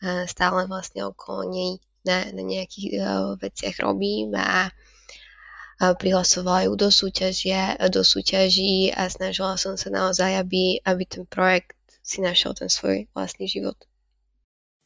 Uh, 0.00 0.24
stále 0.30 0.64
vlastne 0.70 1.04
okolo 1.04 1.50
nej 1.50 1.70
na, 2.06 2.26
na 2.32 2.42
nejakých 2.42 2.88
uh, 2.98 3.34
veciach 3.38 3.82
robím 3.82 4.34
a, 4.38 4.70
prihlasovala 5.82 6.70
ju 6.70 6.78
do, 6.78 6.94
súťažia, 6.94 7.74
do 7.90 8.06
súťaží 8.06 8.94
a 8.94 9.10
snažila 9.10 9.58
som 9.58 9.74
sa 9.74 9.90
naozaj, 9.90 10.38
aby, 10.38 10.78
aby 10.78 11.02
ten 11.02 11.26
projekt 11.26 11.74
si 12.06 12.22
našiel 12.22 12.54
ten 12.54 12.70
svoj 12.70 13.10
vlastný 13.10 13.50
život. 13.50 13.74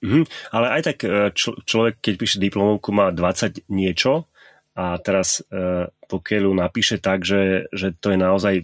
Mm, 0.01 0.25
ale 0.53 0.67
aj 0.81 0.83
tak 0.89 0.99
e, 1.05 1.33
č- 1.37 1.61
človek, 1.69 2.01
keď 2.01 2.15
píše 2.17 2.37
diplomovku, 2.41 2.97
má 2.97 3.13
20 3.13 3.69
niečo 3.69 4.29
a 4.77 5.01
teraz 5.01 5.41
e, 5.49 5.89
pokiaľ 5.89 6.43
ju 6.47 6.53
napíše 6.53 6.97
tak, 7.01 7.25
že, 7.25 7.67
že 7.73 7.97
to 7.97 8.13
je 8.13 8.19
naozaj 8.21 8.55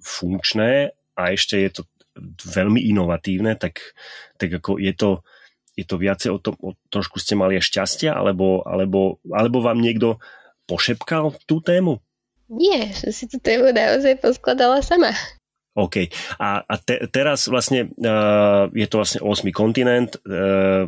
funkčné 0.00 0.96
a 1.14 1.22
ešte 1.30 1.60
je 1.60 1.70
to 1.70 1.82
veľmi 2.48 2.80
inovatívne, 2.80 3.54
tak, 3.60 3.94
tak 4.40 4.48
ako 4.58 4.80
je 4.80 4.94
to 4.96 5.10
je 5.74 5.82
to 5.82 5.98
viacej 5.98 6.30
o 6.30 6.38
tom, 6.38 6.54
o, 6.62 6.78
trošku 6.86 7.18
ste 7.18 7.34
mali 7.34 7.58
aj 7.58 7.66
šťastia, 7.66 8.14
alebo, 8.14 8.62
alebo, 8.62 9.18
alebo 9.26 9.58
vám 9.58 9.82
niekto 9.82 10.22
pošepkal 10.70 11.34
tú 11.50 11.58
tému? 11.58 11.98
Nie, 12.46 12.94
som 12.94 13.10
si 13.10 13.26
tú 13.26 13.42
tému 13.42 13.74
naozaj 13.74 14.22
poskladala 14.22 14.86
sama. 14.86 15.10
OK. 15.74 16.06
A, 16.38 16.62
a 16.62 16.74
te, 16.78 17.10
teraz 17.10 17.50
vlastne 17.50 17.90
uh, 17.90 18.70
je 18.70 18.86
to 18.86 19.02
vlastne 19.02 19.20
8. 19.26 19.50
kontinent, 19.50 20.14
uh, 20.22 20.86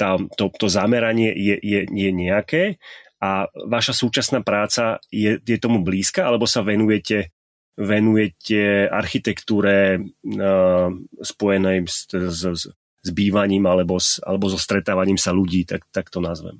tá, 0.00 0.16
to, 0.40 0.48
to 0.56 0.66
zameranie 0.72 1.28
je, 1.36 1.56
je, 1.60 1.80
je 1.84 2.10
nejaké 2.14 2.80
a 3.18 3.50
vaša 3.66 3.94
súčasná 3.94 4.46
práca 4.46 5.02
je, 5.10 5.42
je 5.42 5.56
tomu 5.58 5.82
blízka, 5.82 6.26
alebo 6.26 6.46
sa 6.46 6.62
venujete 6.62 7.34
venujete 7.78 8.90
architektúre 8.90 10.02
uh, 10.02 10.90
spojenej 11.22 11.86
s, 11.86 12.10
s, 12.10 12.42
s, 12.42 12.62
s 12.74 13.08
bývaním 13.14 13.70
alebo, 13.70 14.02
s, 14.02 14.18
alebo 14.18 14.50
so 14.50 14.58
stretávaním 14.58 15.14
sa 15.14 15.30
ľudí, 15.30 15.62
tak, 15.62 15.86
tak 15.94 16.10
to 16.10 16.18
nazvem. 16.18 16.58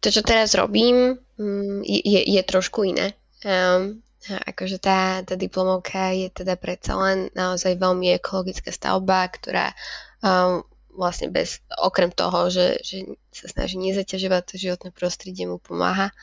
To, 0.00 0.08
čo 0.08 0.24
teraz 0.24 0.56
robím, 0.56 1.20
mm, 1.36 1.84
je, 1.84 2.20
je 2.24 2.42
trošku 2.44 2.88
iné. 2.88 3.12
Um, 3.44 4.00
akože 4.24 4.80
tá, 4.80 5.20
tá 5.20 5.36
diplomovka 5.36 6.16
je 6.16 6.32
teda 6.32 6.56
predsa 6.56 6.96
len 6.96 7.28
naozaj 7.36 7.76
veľmi 7.76 8.16
ekologická 8.16 8.72
stavba, 8.72 9.28
ktorá 9.28 9.76
um, 10.24 10.64
vlastne 10.94 11.28
bez, 11.28 11.60
okrem 11.82 12.14
toho, 12.14 12.50
že, 12.50 12.80
že 12.80 13.04
sa 13.34 13.50
snaží 13.50 13.76
nezaťažovať 13.78 14.42
to 14.46 14.54
životné 14.56 14.90
prostredie, 14.94 15.44
mu 15.44 15.58
pomáha. 15.58 16.14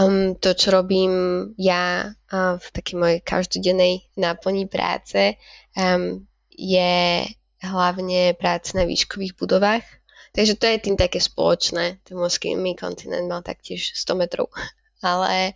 Um, 0.00 0.32
to, 0.40 0.56
čo 0.56 0.72
robím 0.72 1.12
ja 1.60 2.08
uh, 2.08 2.56
v 2.56 2.66
takej 2.72 2.96
mojej 2.96 3.20
každodennej 3.20 4.08
náplni 4.16 4.64
práce, 4.64 5.36
um, 5.76 6.24
je 6.48 7.28
hlavne 7.60 8.32
práce 8.40 8.72
na 8.72 8.88
výškových 8.88 9.36
budovách. 9.36 9.84
Takže 10.32 10.56
to 10.56 10.64
je 10.68 10.78
tým 10.80 10.96
také 10.96 11.20
spoločné. 11.20 12.00
Ten 12.04 12.16
morský 12.16 12.56
kontinent 12.76 13.28
mal 13.28 13.44
taktiež 13.44 13.92
100 13.96 14.16
metrov. 14.16 14.48
Ale, 15.04 15.52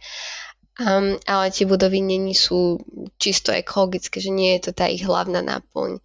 um, 0.76 1.16
ale 1.24 1.48
tie 1.48 1.64
budovy 1.64 2.04
není 2.04 2.36
sú 2.36 2.76
čisto 3.16 3.56
ekologické, 3.56 4.20
že 4.20 4.28
nie 4.28 4.56
je 4.56 4.68
to 4.68 4.72
tá 4.76 4.84
ich 4.84 5.00
hlavná 5.00 5.40
náplň. 5.40 5.96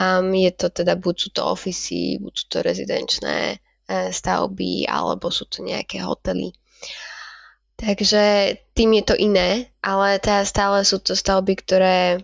Um, 0.00 0.34
je 0.34 0.50
to 0.50 0.70
teda, 0.74 0.98
buď 0.98 1.14
sú 1.14 1.28
to 1.30 1.42
ofisy, 1.46 2.18
buď 2.18 2.34
sú 2.34 2.44
to 2.50 2.58
rezidenčné 2.66 3.38
e, 3.54 3.56
stavby, 4.10 4.90
alebo 4.90 5.30
sú 5.30 5.46
to 5.46 5.62
nejaké 5.62 6.02
hotely. 6.02 6.50
Takže 7.78 8.54
tým 8.74 8.90
je 8.98 9.04
to 9.06 9.14
iné, 9.18 9.70
ale 9.82 10.18
teda 10.18 10.46
stále 10.46 10.82
sú 10.86 11.02
to 11.02 11.14
stavby, 11.14 11.54
ktoré 11.58 12.22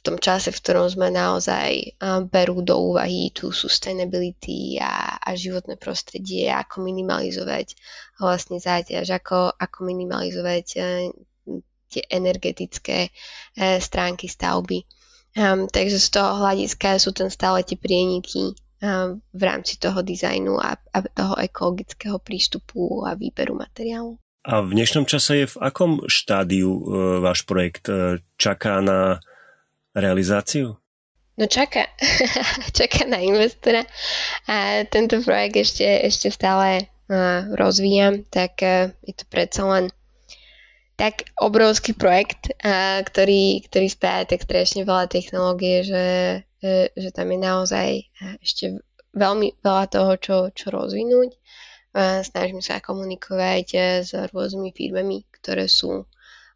tom 0.00 0.16
čase, 0.16 0.48
v 0.48 0.60
ktorom 0.64 0.88
sme 0.88 1.12
naozaj 1.12 2.00
berú 2.32 2.64
do 2.64 2.80
úvahy 2.80 3.28
tú 3.36 3.52
sustainability 3.52 4.80
a, 4.80 5.20
a 5.20 5.36
životné 5.36 5.76
prostredie, 5.76 6.48
ako 6.48 6.80
minimalizovať 6.88 7.76
vlastne 8.16 8.56
záťaž, 8.56 9.20
ako, 9.20 9.52
ako 9.60 9.78
minimalizovať 9.84 10.66
e, 10.72 10.78
tie 11.92 12.02
energetické 12.08 13.12
e, 13.12 13.76
stránky 13.76 14.24
stavby. 14.24 14.88
Um, 15.38 15.70
takže 15.70 16.02
z 16.02 16.08
toho 16.10 16.42
hľadiska 16.42 16.98
sú 16.98 17.14
tam 17.14 17.30
stále 17.30 17.62
tie 17.62 17.78
prieniky 17.78 18.58
um, 18.82 19.22
v 19.30 19.42
rámci 19.42 19.78
toho 19.78 20.02
dizajnu 20.02 20.58
a, 20.58 20.74
a 20.74 20.98
toho 21.06 21.38
ekologického 21.38 22.18
prístupu 22.18 23.06
a 23.06 23.14
výberu 23.14 23.54
materiálu. 23.54 24.18
A 24.40 24.64
v 24.64 24.72
dnešnom 24.72 25.04
čase 25.04 25.44
je 25.44 25.46
v 25.52 25.56
akom 25.60 26.00
štádiu 26.08 26.72
e, 26.72 26.82
váš 27.20 27.44
projekt? 27.44 27.92
E, 27.92 28.24
čaká 28.40 28.80
na 28.80 29.20
realizáciu? 29.92 30.80
No 31.36 31.44
čaká. 31.44 31.92
čaká 32.78 33.04
na 33.04 33.20
investora. 33.20 33.84
A 34.48 34.84
tento 34.88 35.20
projekt 35.24 35.56
ešte, 35.56 35.88
ešte 36.04 36.28
stále 36.28 36.84
uh, 37.08 37.48
rozvíjam, 37.56 38.28
tak 38.28 38.60
uh, 38.60 38.92
je 39.00 39.14
to 39.16 39.24
predsa 39.32 39.64
len 39.64 39.84
tak 41.00 41.32
obrovský 41.40 41.96
projekt, 41.96 42.52
ktorý, 43.08 43.64
ktorý 43.64 43.88
spája 43.88 44.36
tak 44.36 44.44
strašne 44.44 44.84
veľa 44.84 45.08
technológie, 45.08 45.80
že, 45.80 46.06
uh, 46.44 46.86
že 46.92 47.08
tam 47.16 47.32
je 47.32 47.38
naozaj 47.40 47.88
ešte 48.44 48.84
veľmi 49.16 49.64
veľa 49.64 49.84
toho, 49.88 50.12
čo, 50.20 50.36
čo 50.52 50.68
rozvinúť. 50.68 51.32
Snažím 52.22 52.62
sa 52.62 52.78
komunikovať 52.78 53.66
s 54.06 54.14
rôznymi 54.14 54.70
firmami, 54.70 55.26
ktoré 55.34 55.66
sú 55.66 56.06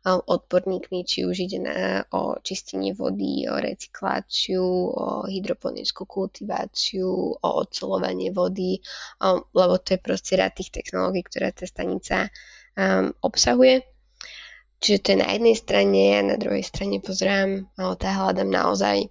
odborníkmi, 0.04 1.02
či 1.02 1.24
už 1.24 1.48
ide 1.48 1.58
na, 1.64 2.04
o 2.12 2.36
čistenie 2.38 2.92
vody, 2.92 3.48
o 3.48 3.56
recykláciu, 3.56 4.62
o 4.92 5.24
hydroponickú 5.26 6.04
kultiváciu, 6.04 7.08
o 7.34 7.48
odsolovanie 7.64 8.30
vody, 8.30 8.78
lebo 9.56 9.74
to 9.80 9.96
je 9.96 10.00
proste 10.04 10.36
rád 10.36 10.54
tých 10.60 10.70
technológií, 10.70 11.24
ktoré 11.24 11.50
tá 11.56 11.64
stanica 11.64 12.28
um, 12.76 13.10
obsahuje. 13.24 13.93
Čiže 14.84 15.00
to 15.00 15.08
je 15.16 15.22
na 15.24 15.32
jednej 15.32 15.56
strane 15.56 16.02
a 16.12 16.20
na 16.20 16.36
druhej 16.36 16.60
strane 16.60 17.00
pozerám, 17.00 17.72
ale 17.80 17.94
tá 17.96 18.12
hľadám 18.12 18.52
naozaj 18.52 19.08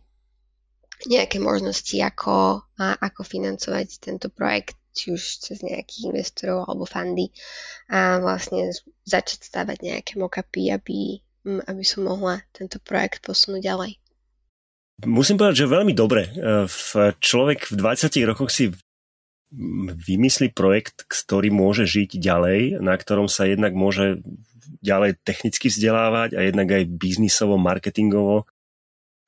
nejaké 1.10 1.42
možnosti, 1.42 1.98
ako, 1.98 2.62
a, 2.78 2.86
ako 3.02 3.26
financovať 3.26 3.88
tento 3.98 4.30
projekt 4.30 4.78
či 4.94 5.10
už 5.10 5.42
cez 5.42 5.66
nejakých 5.66 6.14
investorov 6.14 6.70
alebo 6.70 6.86
fundy 6.86 7.34
a 7.90 8.22
vlastne 8.22 8.70
začať 9.02 9.50
stavať 9.50 9.82
nejaké 9.82 10.22
mockupy, 10.22 10.70
aby, 10.70 11.18
mm, 11.50 11.66
aby 11.66 11.82
som 11.82 12.06
mohla 12.06 12.46
tento 12.54 12.78
projekt 12.78 13.26
posunúť 13.26 13.66
ďalej. 13.66 13.92
Musím 15.10 15.42
povedať, 15.42 15.66
že 15.66 15.74
veľmi 15.74 15.98
dobre. 15.98 16.30
E, 16.30 16.70
človek 17.18 17.74
v 17.74 17.76
20 17.82 18.30
rokoch 18.30 18.54
si 18.54 18.70
vymyslí 19.98 20.54
projekt, 20.54 21.10
ktorý 21.10 21.50
môže 21.50 21.90
žiť 21.90 22.22
ďalej, 22.22 22.78
na 22.78 22.94
ktorom 22.94 23.26
sa 23.26 23.50
jednak 23.50 23.74
môže 23.74 24.22
ďalej 24.84 25.20
technicky 25.24 25.68
vzdelávať 25.70 26.36
a 26.38 26.46
jednak 26.46 26.70
aj 26.72 26.90
biznisovo, 26.90 27.60
marketingovo. 27.60 28.46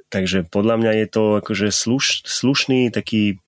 Takže 0.09 0.47
podľa 0.47 0.75
mňa 0.79 0.91
je 1.03 1.07
to 1.09 1.23
akože 1.43 1.67
sluš, 1.73 2.23
slušný 2.23 2.93
taký 2.93 3.41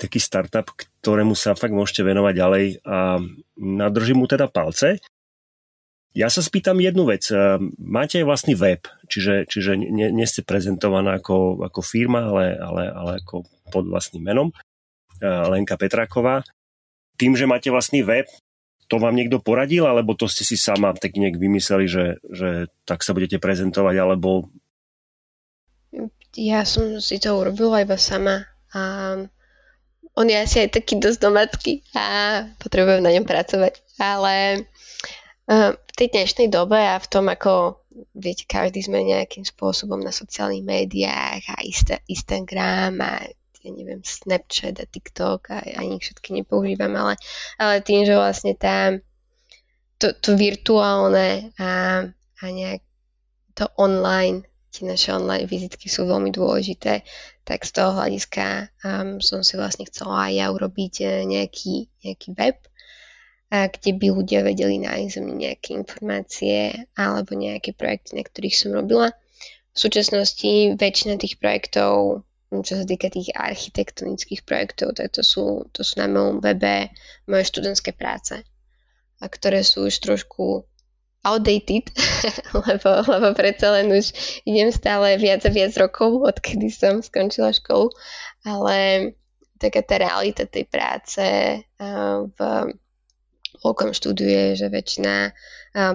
taký 0.00 0.16
startup, 0.16 0.72
ktorému 0.72 1.36
sa 1.36 1.52
fakt 1.52 1.76
môžete 1.76 2.00
venovať 2.00 2.32
ďalej 2.32 2.64
a 2.88 3.20
nadržím 3.60 4.24
mu 4.24 4.26
teda 4.26 4.48
palce. 4.48 4.96
Ja 6.16 6.32
sa 6.32 6.40
spýtam 6.40 6.80
jednu 6.80 7.04
vec. 7.04 7.28
Máte 7.76 8.24
aj 8.24 8.26
vlastný 8.26 8.56
web, 8.56 8.88
čiže, 9.12 9.44
čiže 9.44 9.76
nie, 9.76 10.08
nie 10.08 10.24
ste 10.24 10.40
prezentovaná 10.40 11.20
ako, 11.20 11.60
ako 11.68 11.84
firma, 11.84 12.32
ale, 12.32 12.56
ale, 12.56 12.88
ale 12.88 13.12
ako 13.20 13.44
pod 13.68 13.84
vlastným 13.92 14.24
menom. 14.24 14.48
Lenka 15.20 15.76
Petráková. 15.76 16.48
Tým, 17.20 17.36
že 17.36 17.44
máte 17.44 17.68
vlastný 17.68 18.00
web, 18.00 18.24
to 18.90 18.98
vám 18.98 19.14
niekto 19.14 19.38
poradil, 19.38 19.86
alebo 19.86 20.18
to 20.18 20.26
ste 20.26 20.42
si 20.42 20.58
sama 20.58 20.90
tak 20.98 21.14
nejak 21.14 21.38
vymysleli, 21.38 21.86
že, 21.86 22.18
že 22.26 22.66
tak 22.82 23.06
sa 23.06 23.14
budete 23.14 23.38
prezentovať, 23.38 23.94
alebo... 24.02 24.50
Ja 26.34 26.66
som 26.66 26.98
si 26.98 27.22
to 27.22 27.38
urobila 27.38 27.86
iba 27.86 27.94
sama 27.94 28.50
a 28.74 28.82
on 30.18 30.26
je 30.26 30.36
asi 30.36 30.66
aj 30.66 30.74
taký 30.74 30.98
dosť 30.98 31.18
domacký 31.22 31.72
a 31.94 32.06
potrebujem 32.58 33.02
na 33.02 33.14
ňom 33.14 33.26
pracovať. 33.26 33.78
Ale 34.02 34.66
uh, 35.46 35.70
v 35.74 35.92
tej 35.94 36.08
dnešnej 36.10 36.48
dobe 36.50 36.78
a 36.78 36.98
v 36.98 37.06
tom, 37.06 37.30
ako 37.30 37.82
viete, 38.14 38.46
každý 38.46 38.82
sme 38.82 39.06
nejakým 39.06 39.46
spôsobom 39.46 39.98
na 40.02 40.10
sociálnych 40.10 40.66
médiách 40.66 41.42
a 41.46 41.56
Instagram 42.10 43.02
a 43.02 43.12
ja 43.60 43.70
neviem, 43.70 44.00
Snapchat 44.00 44.80
a 44.80 44.86
TikTok 44.88 45.52
a 45.52 45.60
ani 45.76 46.00
všetky 46.00 46.32
nepoužívam, 46.32 46.96
ale, 46.96 47.14
ale 47.60 47.84
tým, 47.84 48.08
že 48.08 48.16
vlastne 48.16 48.56
tá, 48.56 48.96
to, 50.00 50.16
to 50.16 50.36
virtuálne 50.36 51.52
a, 51.60 52.04
a 52.40 52.44
nejak 52.48 52.80
to 53.52 53.68
online 53.76 54.48
tie 54.70 54.86
naše 54.86 55.10
online 55.10 55.50
vizitky 55.50 55.90
sú 55.90 56.06
veľmi 56.06 56.30
dôležité, 56.30 57.02
tak 57.42 57.66
z 57.66 57.70
toho 57.74 57.90
hľadiska 57.98 58.70
um, 58.86 59.18
som 59.18 59.42
si 59.42 59.58
vlastne 59.58 59.84
chcela 59.90 60.30
aj 60.30 60.32
ja 60.38 60.46
urobiť 60.54 60.94
uh, 61.02 61.10
nejaký, 61.26 61.90
nejaký 62.06 62.28
web, 62.38 62.56
uh, 63.50 63.66
kde 63.66 63.90
by 63.98 64.06
ľudia 64.14 64.40
vedeli 64.46 64.78
nájsť 64.78 65.14
nejaké 65.26 65.74
informácie 65.74 66.86
alebo 66.94 67.34
nejaké 67.34 67.74
projekty, 67.74 68.14
na 68.14 68.22
ktorých 68.22 68.56
som 68.56 68.70
robila. 68.70 69.10
V 69.74 69.78
súčasnosti 69.78 70.78
väčšina 70.78 71.18
tých 71.18 71.38
projektov, 71.38 72.22
čo 72.50 72.74
sa 72.74 72.84
týka 72.84 73.06
tých 73.06 73.30
architektonických 73.30 74.42
projektov, 74.42 74.98
tak 74.98 75.14
to 75.14 75.22
sú, 75.22 75.70
to 75.70 75.86
sú 75.86 76.02
na 76.02 76.10
mojom 76.10 76.42
webe 76.42 76.90
moje 77.30 77.44
študentské 77.46 77.94
práce, 77.94 78.42
a 79.22 79.24
ktoré 79.30 79.62
sú 79.62 79.86
už 79.86 80.02
trošku 80.02 80.66
outdated, 81.22 81.94
lebo, 82.66 82.90
lebo 83.06 83.28
predsa 83.38 83.78
len 83.78 83.94
už 83.94 84.10
idem 84.42 84.74
stále 84.74 85.14
viac 85.20 85.46
a 85.46 85.50
viac 85.54 85.70
rokov, 85.78 86.26
odkedy 86.26 86.72
som 86.74 86.98
skončila 87.04 87.54
školu, 87.54 87.94
ale 88.42 89.12
taká 89.60 89.84
tá 89.84 90.00
realita 90.00 90.48
tej 90.48 90.64
práce 90.64 91.22
v 92.34 92.40
okom 93.60 93.92
štúdiu 93.92 94.26
je, 94.26 94.64
že 94.64 94.72
väčšina 94.72 95.36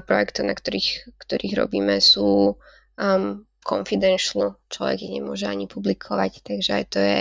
projektov, 0.05 0.45
na 0.45 0.53
ktorých, 0.53 1.17
ktorých 1.17 1.53
robíme, 1.57 1.97
sú 1.97 2.55
um, 2.95 3.43
confidential, 3.65 4.61
človek 4.69 5.09
ich 5.09 5.13
nemôže 5.17 5.49
ani 5.49 5.65
publikovať, 5.65 6.45
takže 6.45 6.69
aj 6.69 6.83
to 6.93 6.99
je 7.01 7.19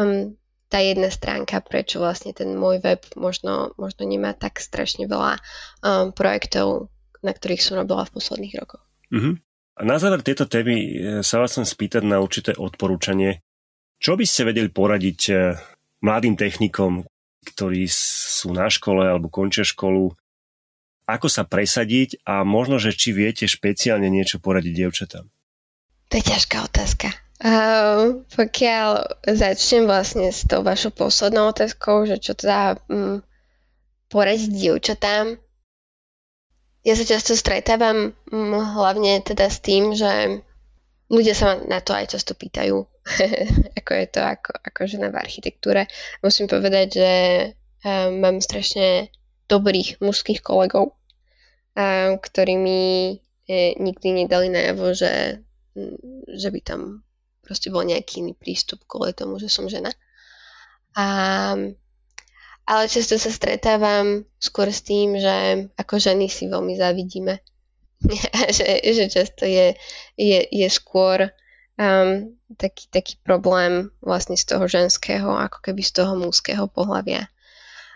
um, 0.00 0.32
tá 0.72 0.80
jedna 0.80 1.12
stránka, 1.12 1.60
prečo 1.60 2.00
vlastne 2.00 2.32
ten 2.32 2.56
môj 2.56 2.80
web 2.80 3.04
možno, 3.20 3.76
možno 3.76 4.08
nemá 4.08 4.32
tak 4.32 4.64
strašne 4.64 5.04
veľa 5.04 5.36
um, 5.84 6.10
projektov, 6.16 6.88
na 7.20 7.36
ktorých 7.36 7.60
som 7.60 7.76
robila 7.76 8.08
v 8.08 8.14
posledných 8.16 8.54
rokoch. 8.56 8.84
Uh-huh. 9.12 9.36
A 9.78 9.80
na 9.86 9.96
záver 10.00 10.26
tejto 10.26 10.50
témy 10.50 10.74
e, 10.74 10.88
sa 11.22 11.38
vás 11.38 11.54
chcem 11.54 11.62
spýtať 11.62 12.02
na 12.02 12.18
určité 12.18 12.50
odporúčanie. 12.58 13.46
Čo 14.02 14.18
by 14.18 14.26
ste 14.26 14.50
vedeli 14.50 14.74
poradiť 14.74 15.20
e, 15.30 15.34
mladým 16.02 16.34
technikom, 16.34 17.06
ktorí 17.46 17.86
sú 17.88 18.50
na 18.50 18.66
škole 18.66 19.06
alebo 19.06 19.30
končia 19.30 19.62
školu, 19.62 20.10
ako 21.08 21.26
sa 21.30 21.46
presadiť 21.48 22.20
a 22.26 22.44
možno, 22.44 22.76
že 22.76 22.92
či 22.92 23.16
viete 23.16 23.48
špeciálne 23.48 24.10
niečo 24.10 24.42
poradiť 24.42 24.72
dievčatám? 24.74 25.24
To 26.08 26.12
je 26.16 26.24
ťažká 26.24 26.64
otázka. 26.64 27.12
Uh, 27.38 28.26
pokiaľ 28.34 29.22
začnem 29.22 29.86
vlastne 29.86 30.34
s 30.34 30.42
tou 30.42 30.66
vašou 30.66 30.90
poslednou 30.90 31.54
otázkou, 31.54 32.02
že 32.02 32.18
čo 32.18 32.34
teda 32.34 32.82
um, 32.90 33.22
poradiť 34.10 34.50
dievčatám, 34.50 35.38
ja 36.82 36.94
sa 36.98 37.04
často 37.06 37.38
stretávam 37.38 38.16
mm, 38.32 38.74
hlavne 38.74 39.22
teda 39.22 39.46
s 39.46 39.62
tým, 39.62 39.94
že 39.94 40.42
ľudia 41.12 41.36
sa 41.36 41.60
na 41.62 41.78
to 41.78 41.94
aj 41.94 42.16
často 42.16 42.34
pýtajú, 42.34 42.74
ako 43.78 43.90
je 43.94 44.06
to 44.10 44.20
ako, 44.24 44.50
ako 44.58 44.80
žena 44.88 45.12
v 45.12 45.20
architektúre. 45.22 45.86
Musím 46.26 46.50
povedať, 46.50 46.86
že 46.90 47.12
um, 47.86 48.18
mám 48.18 48.42
strašne 48.42 49.14
dobrých 49.46 50.02
mužských 50.02 50.42
kolegov, 50.42 50.96
um, 51.76 52.18
ktorí 52.18 52.54
mi 52.58 52.82
e, 53.46 53.78
nikdy 53.80 54.24
nedali 54.24 54.50
najavo, 54.52 54.92
že, 54.92 55.44
že 56.28 56.48
by 56.50 56.60
tam 56.62 56.80
proste 57.42 57.72
bol 57.72 57.84
nejaký 57.84 58.20
iný 58.20 58.36
prístup 58.36 58.84
kvôli 58.84 59.16
tomu, 59.16 59.40
že 59.40 59.48
som 59.48 59.70
žena. 59.70 59.92
A 60.98 61.04
ale 62.68 62.84
často 62.84 63.16
sa 63.16 63.32
stretávam 63.32 64.28
skôr 64.36 64.68
s 64.68 64.84
tým, 64.84 65.16
že 65.16 65.68
ako 65.80 65.96
ženy 65.96 66.28
si 66.28 66.52
veľmi 66.52 66.76
závidíme. 66.76 67.40
že, 68.56 68.84
že 68.84 69.04
často 69.08 69.48
je, 69.48 69.72
je, 70.20 70.40
je 70.44 70.68
skôr 70.68 71.32
um, 71.80 72.36
taký, 72.60 72.92
taký 72.92 73.16
problém 73.24 73.88
vlastne 74.04 74.36
z 74.36 74.44
toho 74.44 74.68
ženského, 74.68 75.32
ako 75.32 75.64
keby 75.64 75.80
z 75.80 75.92
toho 75.96 76.12
mužského 76.20 76.68
pohľavia. 76.68 77.32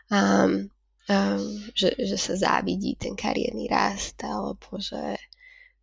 Um, 0.09 0.73
um, 1.05 1.45
že, 1.77 1.92
že 2.01 2.16
sa 2.16 2.35
závidí 2.40 2.97
ten 2.97 3.12
kariérny 3.12 3.68
rast, 3.68 4.25
alebo 4.25 4.81
že, 4.81 5.21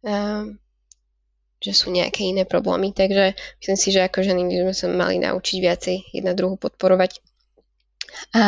um, 0.01 0.57
že 1.59 1.75
sú 1.75 1.91
nejaké 1.91 2.23
iné 2.23 2.47
problémy. 2.47 2.95
Takže 2.95 3.35
myslím 3.59 3.77
si, 3.77 3.87
že 3.91 4.07
ako 4.07 4.23
ženy 4.23 4.47
by 4.47 4.55
sme 4.71 4.75
sa 4.75 4.87
mali 4.87 5.19
naučiť 5.19 5.57
viacej 5.59 5.95
jedna 6.15 6.31
druhu 6.31 6.55
podporovať 6.55 7.19
a 8.33 8.45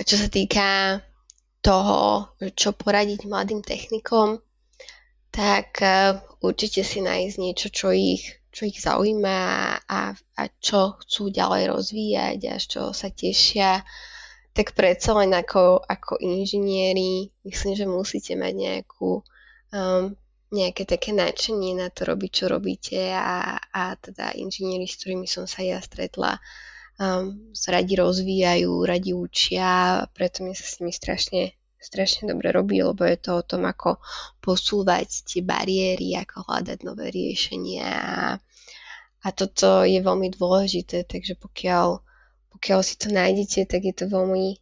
čo 0.00 0.16
sa 0.16 0.28
týka 0.32 1.00
toho, 1.60 2.32
čo 2.56 2.72
poradiť 2.72 3.28
mladým 3.28 3.60
technikom, 3.60 4.40
tak 5.28 5.84
e, 5.84 6.16
určite 6.40 6.80
si 6.80 7.04
nájsť 7.04 7.36
niečo, 7.36 7.68
čo 7.68 7.92
ich, 7.92 8.40
čo 8.48 8.64
ich 8.64 8.80
zaujíma 8.80 9.38
a, 9.84 10.00
a 10.16 10.42
čo 10.58 10.96
chcú 11.04 11.28
ďalej 11.28 11.70
rozvíjať 11.70 12.38
a 12.48 12.54
z 12.56 12.64
čoho 12.66 12.90
sa 12.96 13.12
tešia. 13.12 13.84
Tak 14.56 14.72
predsa 14.74 15.14
len 15.20 15.30
ako, 15.36 15.84
ako 15.84 16.18
inžinieri, 16.18 17.30
myslím, 17.46 17.74
že 17.76 17.86
musíte 17.86 18.34
mať 18.34 18.52
nejakú, 18.56 19.22
um, 19.70 20.16
nejaké 20.50 20.82
také 20.82 21.14
nadšenie 21.14 21.78
na 21.78 21.88
to 21.94 22.06
robiť, 22.06 22.30
čo 22.30 22.44
robíte 22.50 22.98
a, 23.14 23.54
a 23.58 23.94
teda 23.94 24.34
inžinieri, 24.34 24.86
s 24.86 24.98
ktorými 24.98 25.26
som 25.30 25.46
sa 25.46 25.62
ja 25.62 25.78
stretla, 25.78 26.42
um, 26.98 27.54
sa 27.54 27.78
radi 27.78 27.94
rozvíjajú, 27.94 28.70
radi 28.82 29.14
učia, 29.14 30.04
preto 30.10 30.42
mi 30.42 30.58
sa 30.58 30.66
s 30.66 30.82
nimi 30.82 30.90
strašne, 30.90 31.54
strašne 31.78 32.34
dobre 32.34 32.50
robí, 32.50 32.82
lebo 32.82 33.06
je 33.06 33.18
to 33.18 33.38
o 33.38 33.46
tom, 33.46 33.64
ako 33.64 34.02
posúvať 34.42 35.22
tie 35.22 35.40
bariéry, 35.46 36.18
ako 36.18 36.42
hľadať 36.44 36.78
nové 36.82 37.14
riešenia 37.14 37.86
a, 37.86 38.20
a 39.22 39.28
toto 39.30 39.86
je 39.86 40.02
veľmi 40.02 40.34
dôležité, 40.34 41.06
takže 41.06 41.38
pokiaľ, 41.38 42.02
pokiaľ 42.58 42.80
si 42.82 42.94
to 42.98 43.08
nájdete, 43.14 43.70
tak 43.70 43.86
je 43.86 43.94
to 43.94 44.10
veľmi 44.10 44.58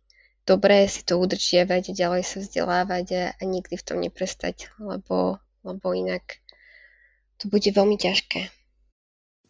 dobré 0.48 0.88
si 0.88 1.05
to 1.05 1.20
udržiavať, 1.20 1.92
ďalej 1.92 2.22
sa 2.24 2.40
vzdelávať 2.40 3.07
a, 3.12 3.24
a 3.37 3.42
nikdy 3.44 3.77
v 3.77 3.85
tom 3.85 4.01
neprestať, 4.01 4.72
lebo, 4.81 5.37
lebo 5.68 5.92
inak 5.92 6.40
to 7.38 7.46
bude 7.52 7.68
veľmi 7.68 7.94
ťažké. 8.00 8.50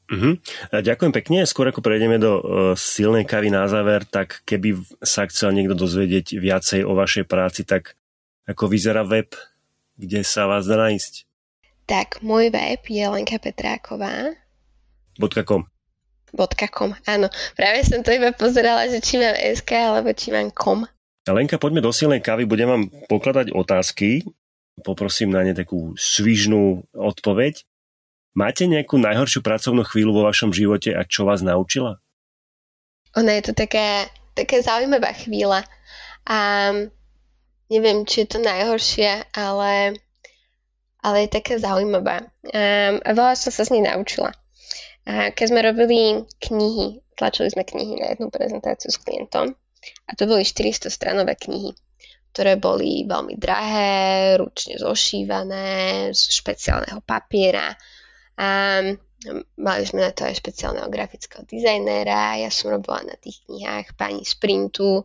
Uh-huh. 0.09 0.40
Ďakujem 0.72 1.12
pekne. 1.12 1.44
Skôr 1.44 1.68
ako 1.68 1.85
prejdeme 1.85 2.16
do 2.16 2.33
uh, 2.40 2.40
silnej 2.72 3.28
kavy 3.28 3.52
na 3.52 3.68
záver, 3.68 4.09
tak 4.09 4.40
keby 4.48 4.81
sa 5.04 5.28
chcel 5.28 5.52
niekto 5.52 5.76
dozvedieť 5.76 6.40
viacej 6.40 6.81
o 6.88 6.96
vašej 6.96 7.28
práci, 7.28 7.68
tak 7.68 7.92
ako 8.48 8.72
vyzerá 8.72 9.04
web, 9.04 9.28
kde 10.00 10.24
sa 10.24 10.48
vás 10.48 10.64
dá 10.64 10.81
nájsť? 10.81 11.28
Tak, 11.85 12.24
môj 12.24 12.48
web 12.48 12.81
je 12.88 13.04
Lenka 13.04 13.37
Petráková. 13.37 14.33
.com. 15.44 15.68
.com, 16.72 16.90
áno. 17.09 17.28
Práve 17.57 17.81
som 17.85 18.00
to 18.00 18.12
iba 18.12 18.33
pozerala, 18.33 18.88
že 18.88 19.04
či 19.04 19.20
mám 19.20 19.37
SK 19.37 19.70
alebo 19.76 20.12
či 20.16 20.33
mám 20.33 20.48
com. 20.57 20.88
Lenka, 21.28 21.61
poďme 21.61 21.85
do 21.85 21.92
silnej 21.92 22.24
kavy, 22.24 22.48
budem 22.48 22.68
vám 22.68 22.85
pokladať 23.12 23.52
otázky. 23.52 24.24
Poprosím 24.85 25.35
na 25.35 25.43
ne 25.43 25.55
takú 25.57 25.95
svižnú 25.99 26.87
odpoveď. 26.95 27.64
Máte 28.38 28.71
nejakú 28.71 29.01
najhoršiu 29.01 29.43
pracovnú 29.43 29.83
chvíľu 29.83 30.23
vo 30.23 30.27
vašom 30.29 30.55
živote 30.55 30.95
a 30.95 31.03
čo 31.03 31.27
vás 31.27 31.43
naučila? 31.43 31.99
Ona 33.19 33.41
je 33.41 33.51
to 33.51 33.53
taká, 33.57 34.07
taká 34.38 34.62
zaujímavá 34.62 35.11
chvíľa. 35.17 35.67
A 36.29 36.71
neviem, 37.73 38.07
či 38.07 38.23
je 38.23 38.37
to 38.37 38.38
najhoršia, 38.38 39.27
ale, 39.35 39.99
ale 41.03 41.17
je 41.27 41.35
taká 41.35 41.59
zaujímavá. 41.59 42.31
A, 42.53 42.61
a 43.03 43.11
veľa 43.17 43.35
som 43.35 43.51
sa 43.51 43.67
z 43.67 43.75
nej 43.75 43.91
naučila. 43.91 44.31
A 45.09 45.33
keď 45.33 45.47
sme 45.51 45.61
robili 45.64 46.29
knihy, 46.38 47.01
tlačili 47.17 47.49
sme 47.51 47.64
knihy 47.64 47.97
na 47.99 48.12
jednu 48.14 48.29
prezentáciu 48.31 48.93
s 48.93 49.01
klientom 49.01 49.57
a 50.07 50.11
to 50.14 50.29
boli 50.29 50.45
400 50.45 50.93
stranové 50.93 51.35
knihy 51.35 51.73
ktoré 52.33 52.61
boli 52.61 53.03
veľmi 53.09 53.35
drahé, 53.35 54.38
ručne 54.38 54.79
zošívané, 54.79 56.11
z 56.14 56.23
špeciálneho 56.38 57.03
papiera. 57.03 57.75
A 58.38 58.79
mali 59.59 59.83
sme 59.83 60.07
na 60.07 60.14
to 60.14 60.23
aj 60.23 60.38
špeciálneho 60.38 60.87
grafického 60.87 61.43
dizajnéra, 61.43 62.38
ja 62.38 62.55
som 62.55 62.71
robila 62.71 63.03
na 63.03 63.19
tých 63.19 63.43
knihách 63.51 63.99
pani 63.99 64.23
z 64.23 64.38
printu, 64.38 65.03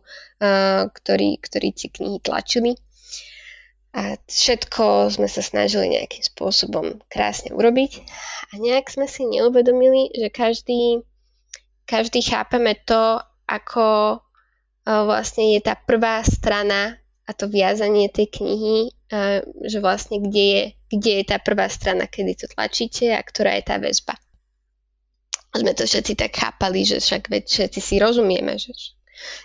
ktorí, 0.94 1.42
ktorí 1.42 1.74
tie 1.74 1.90
knihy 1.90 2.22
tlačili. 2.22 2.78
A 3.94 4.18
všetko 4.26 5.10
sme 5.14 5.30
sa 5.30 5.42
snažili 5.42 5.94
nejakým 5.94 6.22
spôsobom 6.22 6.98
krásne 7.06 7.54
urobiť. 7.54 8.02
A 8.54 8.58
nejak 8.58 8.90
sme 8.90 9.06
si 9.06 9.22
neuvedomili, 9.22 10.10
že 10.14 10.34
každý, 10.34 11.02
každý 11.86 12.22
chápeme 12.22 12.74
to, 12.86 13.22
ako 13.46 14.18
vlastne 14.82 15.54
je 15.54 15.60
tá 15.62 15.78
prvá 15.78 16.22
strana 16.26 16.98
a 17.24 17.30
to 17.32 17.48
viazanie 17.48 18.12
tej 18.12 18.28
knihy, 18.28 18.92
že 19.64 19.78
vlastne 19.80 20.20
kde 20.20 20.44
je, 20.44 20.62
kde 20.92 21.10
je 21.20 21.24
tá 21.24 21.40
prvá 21.40 21.72
strana, 21.72 22.04
kedy 22.04 22.36
to 22.36 22.46
tlačíte 22.52 23.08
a 23.16 23.20
ktorá 23.24 23.56
je 23.56 23.64
tá 23.64 23.80
väzba. 23.80 24.14
Sme 25.54 25.72
to 25.72 25.88
všetci 25.88 26.18
tak 26.18 26.34
chápali, 26.36 26.84
že 26.84 27.00
však 27.00 27.30
veď 27.30 27.44
všetci 27.46 27.80
si 27.80 27.94
rozumieme, 27.96 28.58
že 28.60 28.74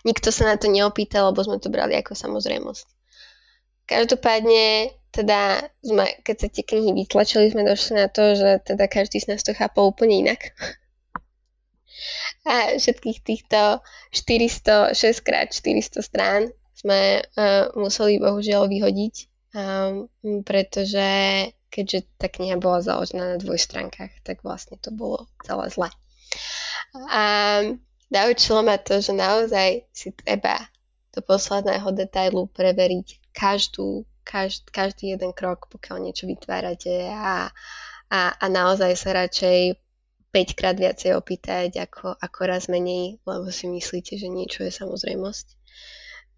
nikto 0.04 0.34
sa 0.34 0.50
na 0.52 0.56
to 0.58 0.68
neopýtal, 0.68 1.32
lebo 1.32 1.40
sme 1.46 1.62
to 1.62 1.72
brali 1.72 1.96
ako 1.96 2.18
samozrejmosť. 2.18 2.86
Každopádne, 3.86 4.94
teda 5.14 5.70
sme, 5.82 6.06
keď 6.22 6.36
sa 6.36 6.48
tie 6.52 6.66
knihy 6.66 6.94
vytlačili, 6.94 7.54
sme 7.54 7.66
došli 7.66 7.94
na 7.96 8.10
to, 8.10 8.36
že 8.36 8.62
teda 8.66 8.86
každý 8.92 9.22
z 9.22 9.34
nás 9.34 9.42
to 9.46 9.56
chápal 9.56 9.90
úplne 9.90 10.30
inak. 10.30 10.52
A 12.50 12.80
všetkých 12.80 13.20
týchto 13.22 13.84
400, 14.14 14.96
6x400 14.96 16.00
strán 16.00 16.50
sme 16.80 17.20
uh, 17.20 17.76
museli 17.76 18.24
bohužiaľ 18.24 18.72
vyhodiť, 18.72 19.16
um, 19.52 20.08
pretože 20.48 21.08
keďže 21.70 22.08
tá 22.18 22.32
kniha 22.32 22.58
bola 22.58 22.80
založená 22.80 23.36
na 23.36 23.38
dvojstránkach, 23.38 24.24
tak 24.24 24.42
vlastne 24.42 24.80
to 24.80 24.90
bolo 24.90 25.28
celé 25.46 25.70
zle. 25.70 25.90
A 27.14 27.24
naučilo 28.10 28.66
ma 28.66 28.82
to, 28.82 29.04
že 29.04 29.14
naozaj 29.14 29.86
si 29.94 30.10
treba 30.16 30.58
do 31.14 31.22
posledného 31.22 31.92
detailu 31.94 32.50
preveriť 32.50 33.34
každú, 33.36 34.08
každ, 34.26 34.74
každý 34.74 35.14
jeden 35.14 35.36
krok, 35.36 35.70
pokiaľ 35.70 36.10
niečo 36.10 36.26
vytvárate 36.26 37.10
a, 37.12 37.54
a, 38.10 38.20
a 38.34 38.46
naozaj 38.50 38.96
sa 38.98 39.14
radšej 39.14 39.78
5 40.30 40.58
krát 40.58 40.78
viacej 40.78 41.18
opýtať 41.18 41.90
ako, 41.90 42.14
ako 42.18 42.40
raz 42.46 42.70
menej, 42.70 43.18
lebo 43.26 43.50
si 43.50 43.66
myslíte, 43.66 44.18
že 44.18 44.30
niečo 44.30 44.62
je 44.62 44.70
samozrejmosť. 44.74 45.59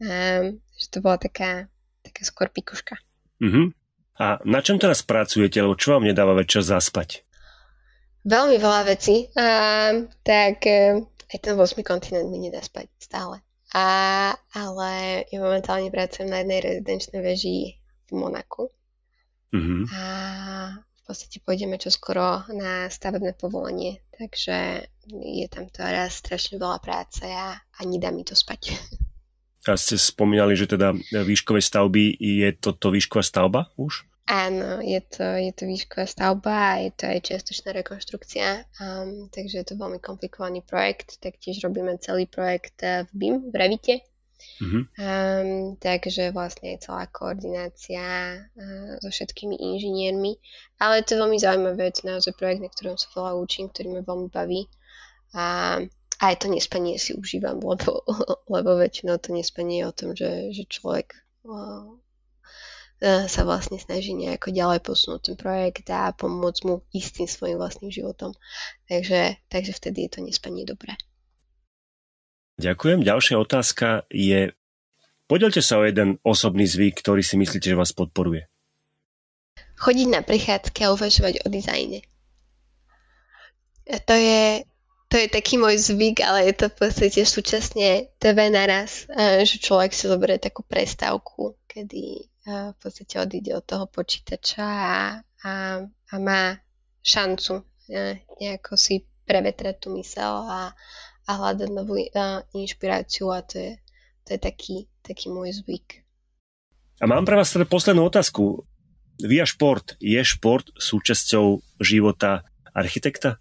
Um, 0.01 0.57
že 0.73 0.87
to 0.89 0.97
bola 0.99 1.21
taká, 1.21 1.69
taká 2.01 2.21
skôr 2.25 2.49
pikuška. 2.49 2.97
Uh-huh. 3.37 3.69
A 4.17 4.41
na 4.45 4.65
čom 4.65 4.81
teraz 4.81 5.05
pracujete, 5.05 5.61
lebo 5.61 5.77
čo 5.77 5.97
vám 5.97 6.09
nedáva 6.09 6.33
večer 6.33 6.65
zaspať? 6.65 7.21
Veľmi 8.25 8.57
veľa 8.57 8.81
vecí. 8.89 9.29
Um, 9.33 10.09
tak 10.25 10.65
um, 10.65 11.05
aj 11.05 11.37
ten 11.37 11.53
8. 11.53 11.85
kontinent 11.85 12.27
mi 12.33 12.41
nedá 12.41 12.61
spať 12.61 12.89
stále. 12.97 13.45
A, 13.71 14.35
ale 14.51 15.23
ja 15.31 15.39
momentálne 15.39 15.87
pracujem 15.93 16.27
na 16.27 16.43
jednej 16.43 16.59
rezidenčnej 16.59 17.21
veži 17.23 17.79
v 18.09 18.11
Monaku. 18.17 18.67
Uh-huh. 19.53 19.85
A 19.95 20.01
podstate 21.11 21.43
pôjdeme 21.43 21.75
čoskoro 21.75 22.47
na 22.55 22.87
stavebné 22.87 23.35
povolenie, 23.35 23.99
takže 24.15 24.87
je 25.11 25.47
tam 25.51 25.67
teraz 25.67 26.23
strašne 26.23 26.55
veľa 26.55 26.79
práce 26.79 27.27
a, 27.27 27.59
a 27.59 27.79
nedá 27.83 28.15
mi 28.15 28.23
to 28.23 28.31
spať. 28.31 28.71
A 29.69 29.77
ste 29.77 29.97
spomínali, 29.97 30.57
že 30.57 30.65
teda 30.65 30.97
výškové 31.13 31.61
stavby, 31.61 32.17
je 32.17 32.49
toto 32.57 32.89
výšková 32.89 33.21
stavba 33.21 33.69
už? 33.77 34.09
Áno, 34.25 34.79
je 34.79 35.01
to, 35.05 35.25
je 35.37 35.51
to 35.53 35.63
výšková 35.69 36.05
stavba 36.07 36.55
a 36.55 36.79
je 36.87 36.91
to 36.95 37.03
aj 37.05 37.19
čiastočná 37.19 37.69
rekonštrukcia, 37.83 38.47
um, 38.79 39.27
takže 39.29 39.61
je 39.61 39.65
to 39.67 39.75
veľmi 39.77 39.99
komplikovaný 40.01 40.65
projekt. 40.65 41.19
Taktiež 41.21 41.61
robíme 41.61 41.99
celý 42.01 42.25
projekt 42.25 42.81
v 42.81 43.11
BIM, 43.13 43.51
v 43.51 43.55
Revite, 43.57 43.95
Mm-hmm. 44.61 44.83
Um, 44.97 45.77
takže 45.77 46.33
vlastne 46.33 46.73
je 46.73 46.83
celá 46.85 47.05
koordinácia 47.09 48.37
uh, 48.41 48.93
so 49.01 49.09
všetkými 49.09 49.57
inžiniermi. 49.57 50.37
Ale 50.81 51.05
to 51.05 51.13
je 51.13 51.21
veľmi 51.21 51.37
zaujímavé, 51.37 51.89
je 51.89 52.01
to 52.01 52.09
naozaj 52.09 52.33
projekt, 52.37 52.61
na 52.61 52.69
ktorom 52.69 52.97
sa 52.97 53.09
veľa 53.13 53.37
učím, 53.37 53.69
ktorý 53.69 53.87
ma 53.93 54.01
veľmi 54.01 54.29
baví. 54.29 54.65
A 55.37 55.45
aj 56.21 56.45
to 56.45 56.47
nespanie 56.53 57.01
si 57.01 57.17
užívam, 57.17 57.57
lebo, 57.57 58.05
lebo 58.53 58.77
väčšinou 58.77 59.17
to 59.17 59.33
nespanie 59.33 59.81
je 59.81 59.89
o 59.89 59.97
tom, 59.97 60.09
že, 60.13 60.53
že 60.53 60.63
človek 60.69 61.17
uh, 61.49 61.97
sa 63.01 63.41
vlastne 63.41 63.81
snaží 63.81 64.13
nejako 64.13 64.53
ďalej 64.53 64.85
posunúť 64.85 65.33
ten 65.33 65.35
projekt 65.35 65.89
a 65.89 66.13
pomôcť 66.13 66.61
mu 66.69 66.85
istým 66.93 67.25
svojim 67.25 67.57
vlastným 67.57 67.89
životom. 67.89 68.37
Takže, 68.85 69.41
takže 69.49 69.73
vtedy 69.73 70.05
je 70.05 70.11
to 70.13 70.19
nespanie 70.21 70.69
dobré. 70.69 70.93
Ďakujem. 72.61 73.01
Ďalšia 73.01 73.41
otázka 73.41 74.05
je, 74.13 74.53
podelte 75.25 75.65
sa 75.65 75.81
o 75.81 75.87
jeden 75.89 76.21
osobný 76.21 76.69
zvyk, 76.69 77.01
ktorý 77.01 77.25
si 77.25 77.41
myslíte, 77.41 77.73
že 77.73 77.79
vás 77.79 77.89
podporuje. 77.89 78.45
Chodiť 79.81 80.07
na 80.13 80.21
prechádzky 80.21 80.85
a 80.85 80.93
uvažovať 80.93 81.41
o 81.41 81.47
dizajne. 81.49 82.05
A 83.89 83.97
to 83.97 84.13
je, 84.13 84.61
to 85.11 85.19
je 85.19 85.27
taký 85.27 85.59
môj 85.59 85.75
zvyk, 85.91 86.23
ale 86.23 86.47
je 86.47 86.55
to 86.55 86.65
v 86.71 86.75
podstate 86.87 87.21
súčasne 87.27 88.07
TV 88.15 88.47
naraz, 88.47 89.11
že 89.43 89.59
človek 89.59 89.91
si 89.91 90.07
zoberie 90.07 90.39
takú 90.39 90.63
prestávku, 90.63 91.59
kedy 91.67 92.31
v 92.47 92.77
podstate 92.79 93.19
odíde 93.19 93.51
od 93.51 93.67
toho 93.67 93.91
počítača 93.91 94.63
a, 94.63 95.19
a, 95.43 95.51
a 95.83 96.13
má 96.15 96.55
šancu 97.03 97.59
nejako 98.39 98.79
si 98.79 99.03
prevetrať 99.27 99.83
tú 99.83 99.99
mysel 99.99 100.47
a, 100.47 100.71
a 101.27 101.31
hľadať 101.35 101.69
novú 101.69 101.99
inšpiráciu 102.55 103.35
a 103.35 103.43
to 103.43 103.59
je, 103.59 103.71
to 104.23 104.29
je 104.35 104.39
taký, 104.39 104.75
taký 105.03 105.27
môj 105.27 105.59
zvyk. 105.59 106.07
A 107.01 107.05
mám 107.09 107.27
pre 107.27 107.35
vás 107.35 107.51
teda 107.51 107.67
poslednú 107.67 108.07
otázku. 108.07 108.63
Via 109.21 109.45
šport, 109.45 109.99
je 110.01 110.17
šport 110.23 110.71
súčasťou 110.79 111.61
života 111.83 112.47
architekta? 112.73 113.37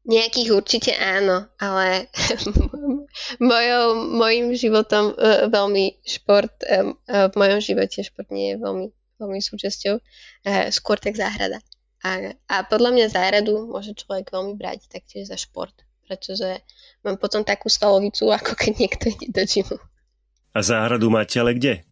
Nejakých 0.00 0.48
určite 0.56 0.92
áno, 0.96 1.44
ale 1.60 2.08
mojou, 3.52 3.84
mojim 4.16 4.56
životom 4.56 5.12
uh, 5.12 5.46
veľmi 5.52 6.00
šport, 6.04 6.52
um, 6.64 6.96
uh, 7.04 7.28
v 7.28 7.34
mojom 7.36 7.60
živote 7.60 8.00
šport 8.00 8.28
nie 8.32 8.56
je 8.56 8.56
veľmi, 8.64 8.86
veľmi 9.20 9.40
súčasťou, 9.44 9.94
uh, 10.00 10.66
skôr 10.72 10.96
tak 10.96 11.20
záhrada. 11.20 11.60
A, 12.00 12.32
a 12.48 12.64
podľa 12.64 12.96
mňa 12.96 13.06
záhradu 13.12 13.68
môže 13.68 13.92
človek 13.92 14.32
veľmi 14.32 14.56
brať 14.56 14.88
taktiež 14.88 15.28
za 15.28 15.36
šport 15.36 15.76
pretože 16.10 16.66
mám 17.06 17.14
potom 17.22 17.46
takú 17.46 17.70
stolovicu, 17.70 18.34
ako 18.34 18.58
keď 18.58 18.72
niekto 18.74 19.04
ide 19.14 19.30
do 19.30 19.46
gymu. 19.46 19.78
A 20.50 20.58
záhradu 20.58 21.06
máte 21.06 21.38
ale 21.38 21.54
kde? 21.54 21.86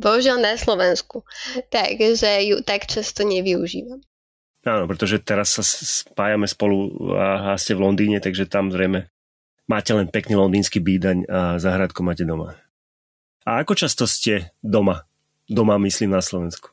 Bohužiaľ 0.00 0.40
na 0.40 0.56
Slovensku, 0.56 1.28
takže 1.68 2.48
ju 2.48 2.64
tak 2.64 2.88
často 2.88 3.20
nevyužívam. 3.28 4.00
Áno, 4.64 4.88
pretože 4.88 5.20
teraz 5.20 5.60
sa 5.60 5.62
spájame 5.64 6.48
spolu 6.48 6.88
a 7.16 7.52
ste 7.60 7.76
v 7.76 7.84
Londýne, 7.84 8.18
takže 8.20 8.48
tam 8.48 8.72
zrejme 8.72 9.12
máte 9.68 9.92
len 9.92 10.08
pekný 10.08 10.40
londýnsky 10.40 10.80
býdaň 10.80 11.28
a 11.28 11.40
záhradku 11.60 12.00
máte 12.00 12.24
doma. 12.24 12.56
A 13.44 13.60
ako 13.60 13.76
často 13.76 14.08
ste 14.08 14.56
doma? 14.64 15.04
Doma 15.44 15.76
myslím 15.76 16.16
na 16.16 16.24
Slovensku. 16.24 16.72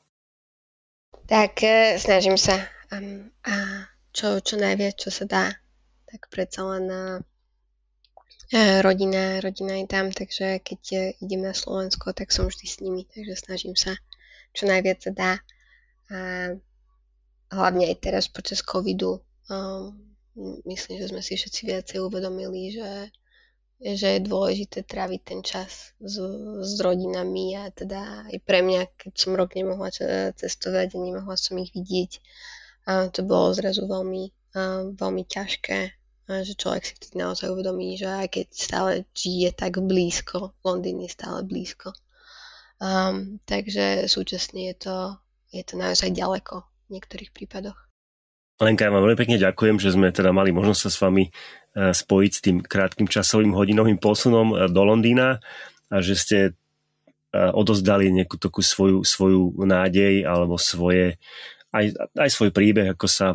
Tak 1.27 1.59
e, 1.63 1.99
snažím 1.99 2.39
sa 2.39 2.63
um, 2.95 3.27
a 3.43 3.87
čo, 4.15 4.39
čo 4.39 4.55
najviac, 4.55 4.95
čo 4.95 5.11
sa 5.11 5.27
dá 5.27 5.45
tak 6.11 6.27
predsa 6.27 6.67
len 6.67 6.85
e, 6.91 7.01
rodina, 8.83 9.39
rodina 9.39 9.79
je 9.79 9.87
tam, 9.87 10.11
takže 10.11 10.59
keď 10.59 10.81
e, 10.91 10.99
idem 11.23 11.47
na 11.47 11.55
Slovensko, 11.55 12.11
tak 12.11 12.35
som 12.35 12.51
vždy 12.51 12.67
s 12.67 12.83
nimi, 12.83 13.07
takže 13.07 13.47
snažím 13.47 13.79
sa 13.79 13.95
čo 14.51 14.67
najviac 14.67 14.99
sa 14.99 15.11
dá. 15.15 15.31
A 16.11 16.17
hlavne 17.51 17.91
aj 17.91 17.97
teraz 17.99 18.25
počas 18.31 18.63
covidu 18.63 19.19
um, 19.51 19.91
myslím, 20.65 20.99
že 20.99 21.11
sme 21.11 21.21
si 21.21 21.35
všetci 21.35 21.61
viacej 21.67 21.97
uvedomili, 21.99 22.71
že, 22.71 23.11
že 23.83 24.17
je 24.17 24.27
dôležité 24.27 24.87
tráviť 24.87 25.21
ten 25.21 25.39
čas 25.43 25.91
s, 25.99 26.15
s 26.63 26.71
rodinami 26.79 27.59
a 27.59 27.67
teda 27.71 28.31
aj 28.31 28.37
pre 28.47 28.63
mňa, 28.63 28.81
keď 28.95 29.13
som 29.13 29.35
rok 29.35 29.53
nemohla 29.53 29.91
cestovať 30.33 30.95
a 30.95 31.03
nemohla 31.03 31.35
som 31.35 31.59
ich 31.59 31.75
vidieť, 31.75 32.11
a 32.87 33.11
to 33.13 33.21
bolo 33.21 33.53
zrazu 33.53 33.85
veľmi, 33.85 34.33
veľmi 34.97 35.23
ťažké 35.27 36.01
že 36.31 36.55
človek 36.55 36.87
si 36.87 36.95
vtedy 36.95 37.19
naozaj 37.19 37.51
uvedomí, 37.51 37.99
že 37.99 38.07
aj 38.07 38.27
keď 38.31 38.47
stále 38.55 38.91
žije 39.11 39.51
tak 39.51 39.83
blízko, 39.83 40.55
Londýn 40.63 41.03
je 41.03 41.11
stále 41.11 41.43
blízko. 41.43 41.91
Um, 42.79 43.43
takže 43.43 44.07
súčasne 44.07 44.71
je 44.71 44.75
to, 44.79 44.95
je 45.51 45.59
to 45.67 45.75
naozaj 45.75 46.07
ďaleko 46.07 46.70
v 46.91 46.99
niektorých 46.99 47.31
prípadoch. 47.31 47.87
Lenka, 48.59 48.85
ja 48.85 48.93
vám 48.93 49.07
veľmi 49.07 49.17
pekne 49.17 49.41
ďakujem, 49.41 49.79
že 49.79 49.95
sme 49.95 50.11
teda 50.11 50.35
mali 50.35 50.51
možnosť 50.53 50.81
sa 50.85 50.89
s 50.91 51.01
vami 51.01 51.23
e, 51.25 51.31
spojiť 51.95 52.31
s 52.35 52.43
tým 52.43 52.57
krátkým 52.61 53.09
časovým 53.09 53.55
hodinovým 53.57 53.97
posunom 53.97 54.53
e, 54.53 54.69
do 54.69 54.83
Londýna 54.85 55.41
a 55.89 55.97
že 56.03 56.13
ste 56.13 56.37
e, 56.45 56.51
odozdali 57.33 58.13
nejakú 58.13 58.37
takú 58.37 58.61
svoju, 58.61 59.01
svoju 59.01 59.57
nádej 59.65 60.29
alebo 60.29 60.61
svoje, 60.61 61.17
aj, 61.73 61.95
aj 62.13 62.29
svoj 62.29 62.53
príbeh, 62.53 62.93
ako 62.93 63.07
sa 63.09 63.33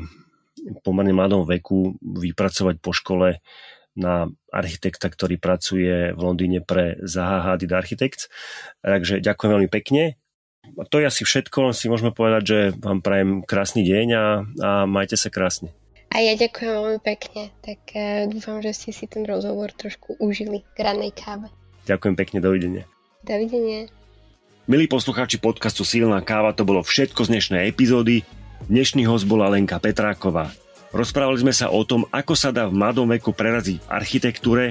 pomerne 0.86 1.16
mladom 1.16 1.42
veku 1.42 1.98
vypracovať 1.98 2.78
po 2.78 2.94
škole 2.94 3.42
na 3.96 4.30
architekta, 4.52 5.08
ktorý 5.08 5.40
pracuje 5.40 6.12
v 6.12 6.20
Londýne 6.20 6.60
pre 6.62 7.00
Zaha 7.02 7.50
Hadid 7.50 7.72
Architects. 7.72 8.28
Takže 8.84 9.24
ďakujem 9.24 9.50
veľmi 9.58 9.70
pekne. 9.72 10.20
To 10.74 10.96
je 10.98 11.06
asi 11.06 11.22
všetko, 11.22 11.72
si 11.72 11.86
môžeme 11.86 12.10
povedať, 12.10 12.42
že 12.44 12.58
vám 12.76 13.00
prajem 13.00 13.40
krásny 13.46 13.86
deň 13.86 14.06
a, 14.12 14.24
a 14.42 14.70
majte 14.84 15.14
sa 15.14 15.30
krásne. 15.30 15.70
A 16.12 16.22
ja 16.22 16.32
ďakujem 16.38 16.70
veľmi 16.70 17.00
pekne, 17.02 17.52
tak 17.60 17.80
uh, 17.92 18.24
dúfam, 18.30 18.62
že 18.62 18.72
ste 18.72 18.90
si 18.94 19.04
ten 19.10 19.26
rozhovor 19.26 19.74
trošku 19.74 20.16
užili 20.22 20.64
k 20.72 20.86
ranej 20.86 21.12
káve. 21.12 21.50
Ďakujem 21.84 22.14
pekne, 22.16 22.38
dovidenia. 22.40 22.84
Dovidenia. 23.26 23.90
Milí 24.66 24.90
poslucháči 24.90 25.38
podcastu 25.38 25.86
Silná 25.86 26.18
káva, 26.22 26.50
to 26.50 26.66
bolo 26.66 26.82
všetko 26.82 27.26
z 27.26 27.30
dnešnej 27.36 27.70
epizódy. 27.70 28.26
Dnešný 28.66 29.06
host 29.06 29.28
bola 29.28 29.46
Lenka 29.46 29.78
Petráková. 29.78 30.50
Rozprávali 30.90 31.38
sme 31.42 31.54
sa 31.54 31.70
o 31.70 31.84
tom, 31.86 32.08
ako 32.10 32.34
sa 32.34 32.50
dá 32.50 32.66
v 32.66 32.74
mladom 32.74 33.06
veku 33.06 33.30
preraziť 33.30 33.78
v 33.78 33.90
architektúre, 33.90 34.64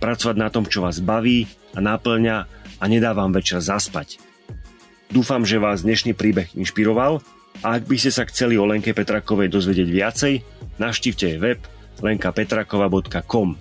pracovať 0.00 0.36
na 0.40 0.48
tom, 0.48 0.64
čo 0.64 0.80
vás 0.80 1.04
baví 1.04 1.44
a 1.76 1.84
náplňa 1.84 2.36
a 2.80 2.84
nedá 2.88 3.12
vám 3.12 3.34
večer 3.34 3.60
zaspať. 3.60 4.31
Dúfam, 5.12 5.44
že 5.44 5.60
vás 5.60 5.84
dnešný 5.84 6.16
príbeh 6.16 6.56
inšpiroval 6.56 7.20
a 7.60 7.76
ak 7.76 7.84
by 7.84 8.00
ste 8.00 8.08
sa 8.08 8.24
chceli 8.24 8.56
o 8.56 8.64
Lenke 8.64 8.96
Petrakovej 8.96 9.52
dozvedieť 9.52 9.88
viacej, 9.92 10.34
navštívte 10.80 11.28
jej 11.28 11.36
web 11.36 11.60
lenkapetrakova.com. 12.00 13.60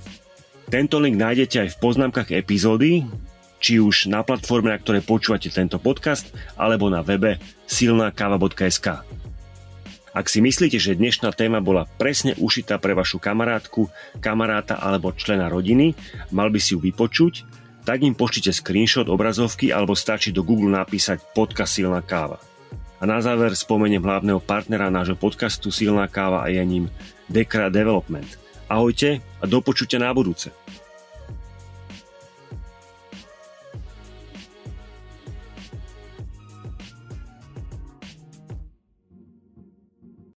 Tento 0.71 0.95
link 1.03 1.19
nájdete 1.19 1.67
aj 1.67 1.69
v 1.75 1.79
poznámkach 1.83 2.31
epizódy, 2.31 3.03
či 3.59 3.83
už 3.83 4.07
na 4.07 4.23
platforme, 4.23 4.71
na 4.71 4.79
ktorej 4.79 5.03
počúvate 5.03 5.51
tento 5.51 5.75
podcast, 5.75 6.31
alebo 6.55 6.87
na 6.87 7.03
webe 7.03 7.35
silnakava.sk. 7.67 9.03
Ak 10.15 10.31
si 10.31 10.39
myslíte, 10.39 10.79
že 10.79 10.95
dnešná 10.95 11.35
téma 11.35 11.59
bola 11.59 11.83
presne 11.83 12.31
ušitá 12.39 12.79
pre 12.79 12.95
vašu 12.95 13.19
kamarátku, 13.19 13.91
kamaráta 14.23 14.79
alebo 14.79 15.11
člena 15.11 15.51
rodiny, 15.51 15.99
mal 16.31 16.47
by 16.47 16.63
si 16.63 16.75
ju 16.75 16.79
vypočuť, 16.79 17.60
tak 17.81 18.05
im 18.05 18.13
pošlite 18.13 18.53
screenshot 18.53 19.09
obrazovky 19.09 19.73
alebo 19.73 19.97
stačí 19.97 20.29
do 20.29 20.45
Google 20.45 20.71
napísať 20.71 21.21
podcast 21.33 21.77
Silná 21.77 22.01
káva. 22.05 22.37
A 23.01 23.09
na 23.09 23.17
záver 23.17 23.57
spomeniem 23.57 24.05
hlavného 24.05 24.37
partnera 24.37 24.93
nášho 24.93 25.17
podcastu 25.17 25.73
Silná 25.73 26.05
káva 26.05 26.45
a 26.45 26.53
je 26.53 26.61
ním 26.61 26.85
Dekra 27.25 27.73
Development. 27.73 28.29
Ahojte 28.69 29.19
a 29.41 29.43
do 29.49 29.59
na 29.97 30.13
budúce. 30.13 30.53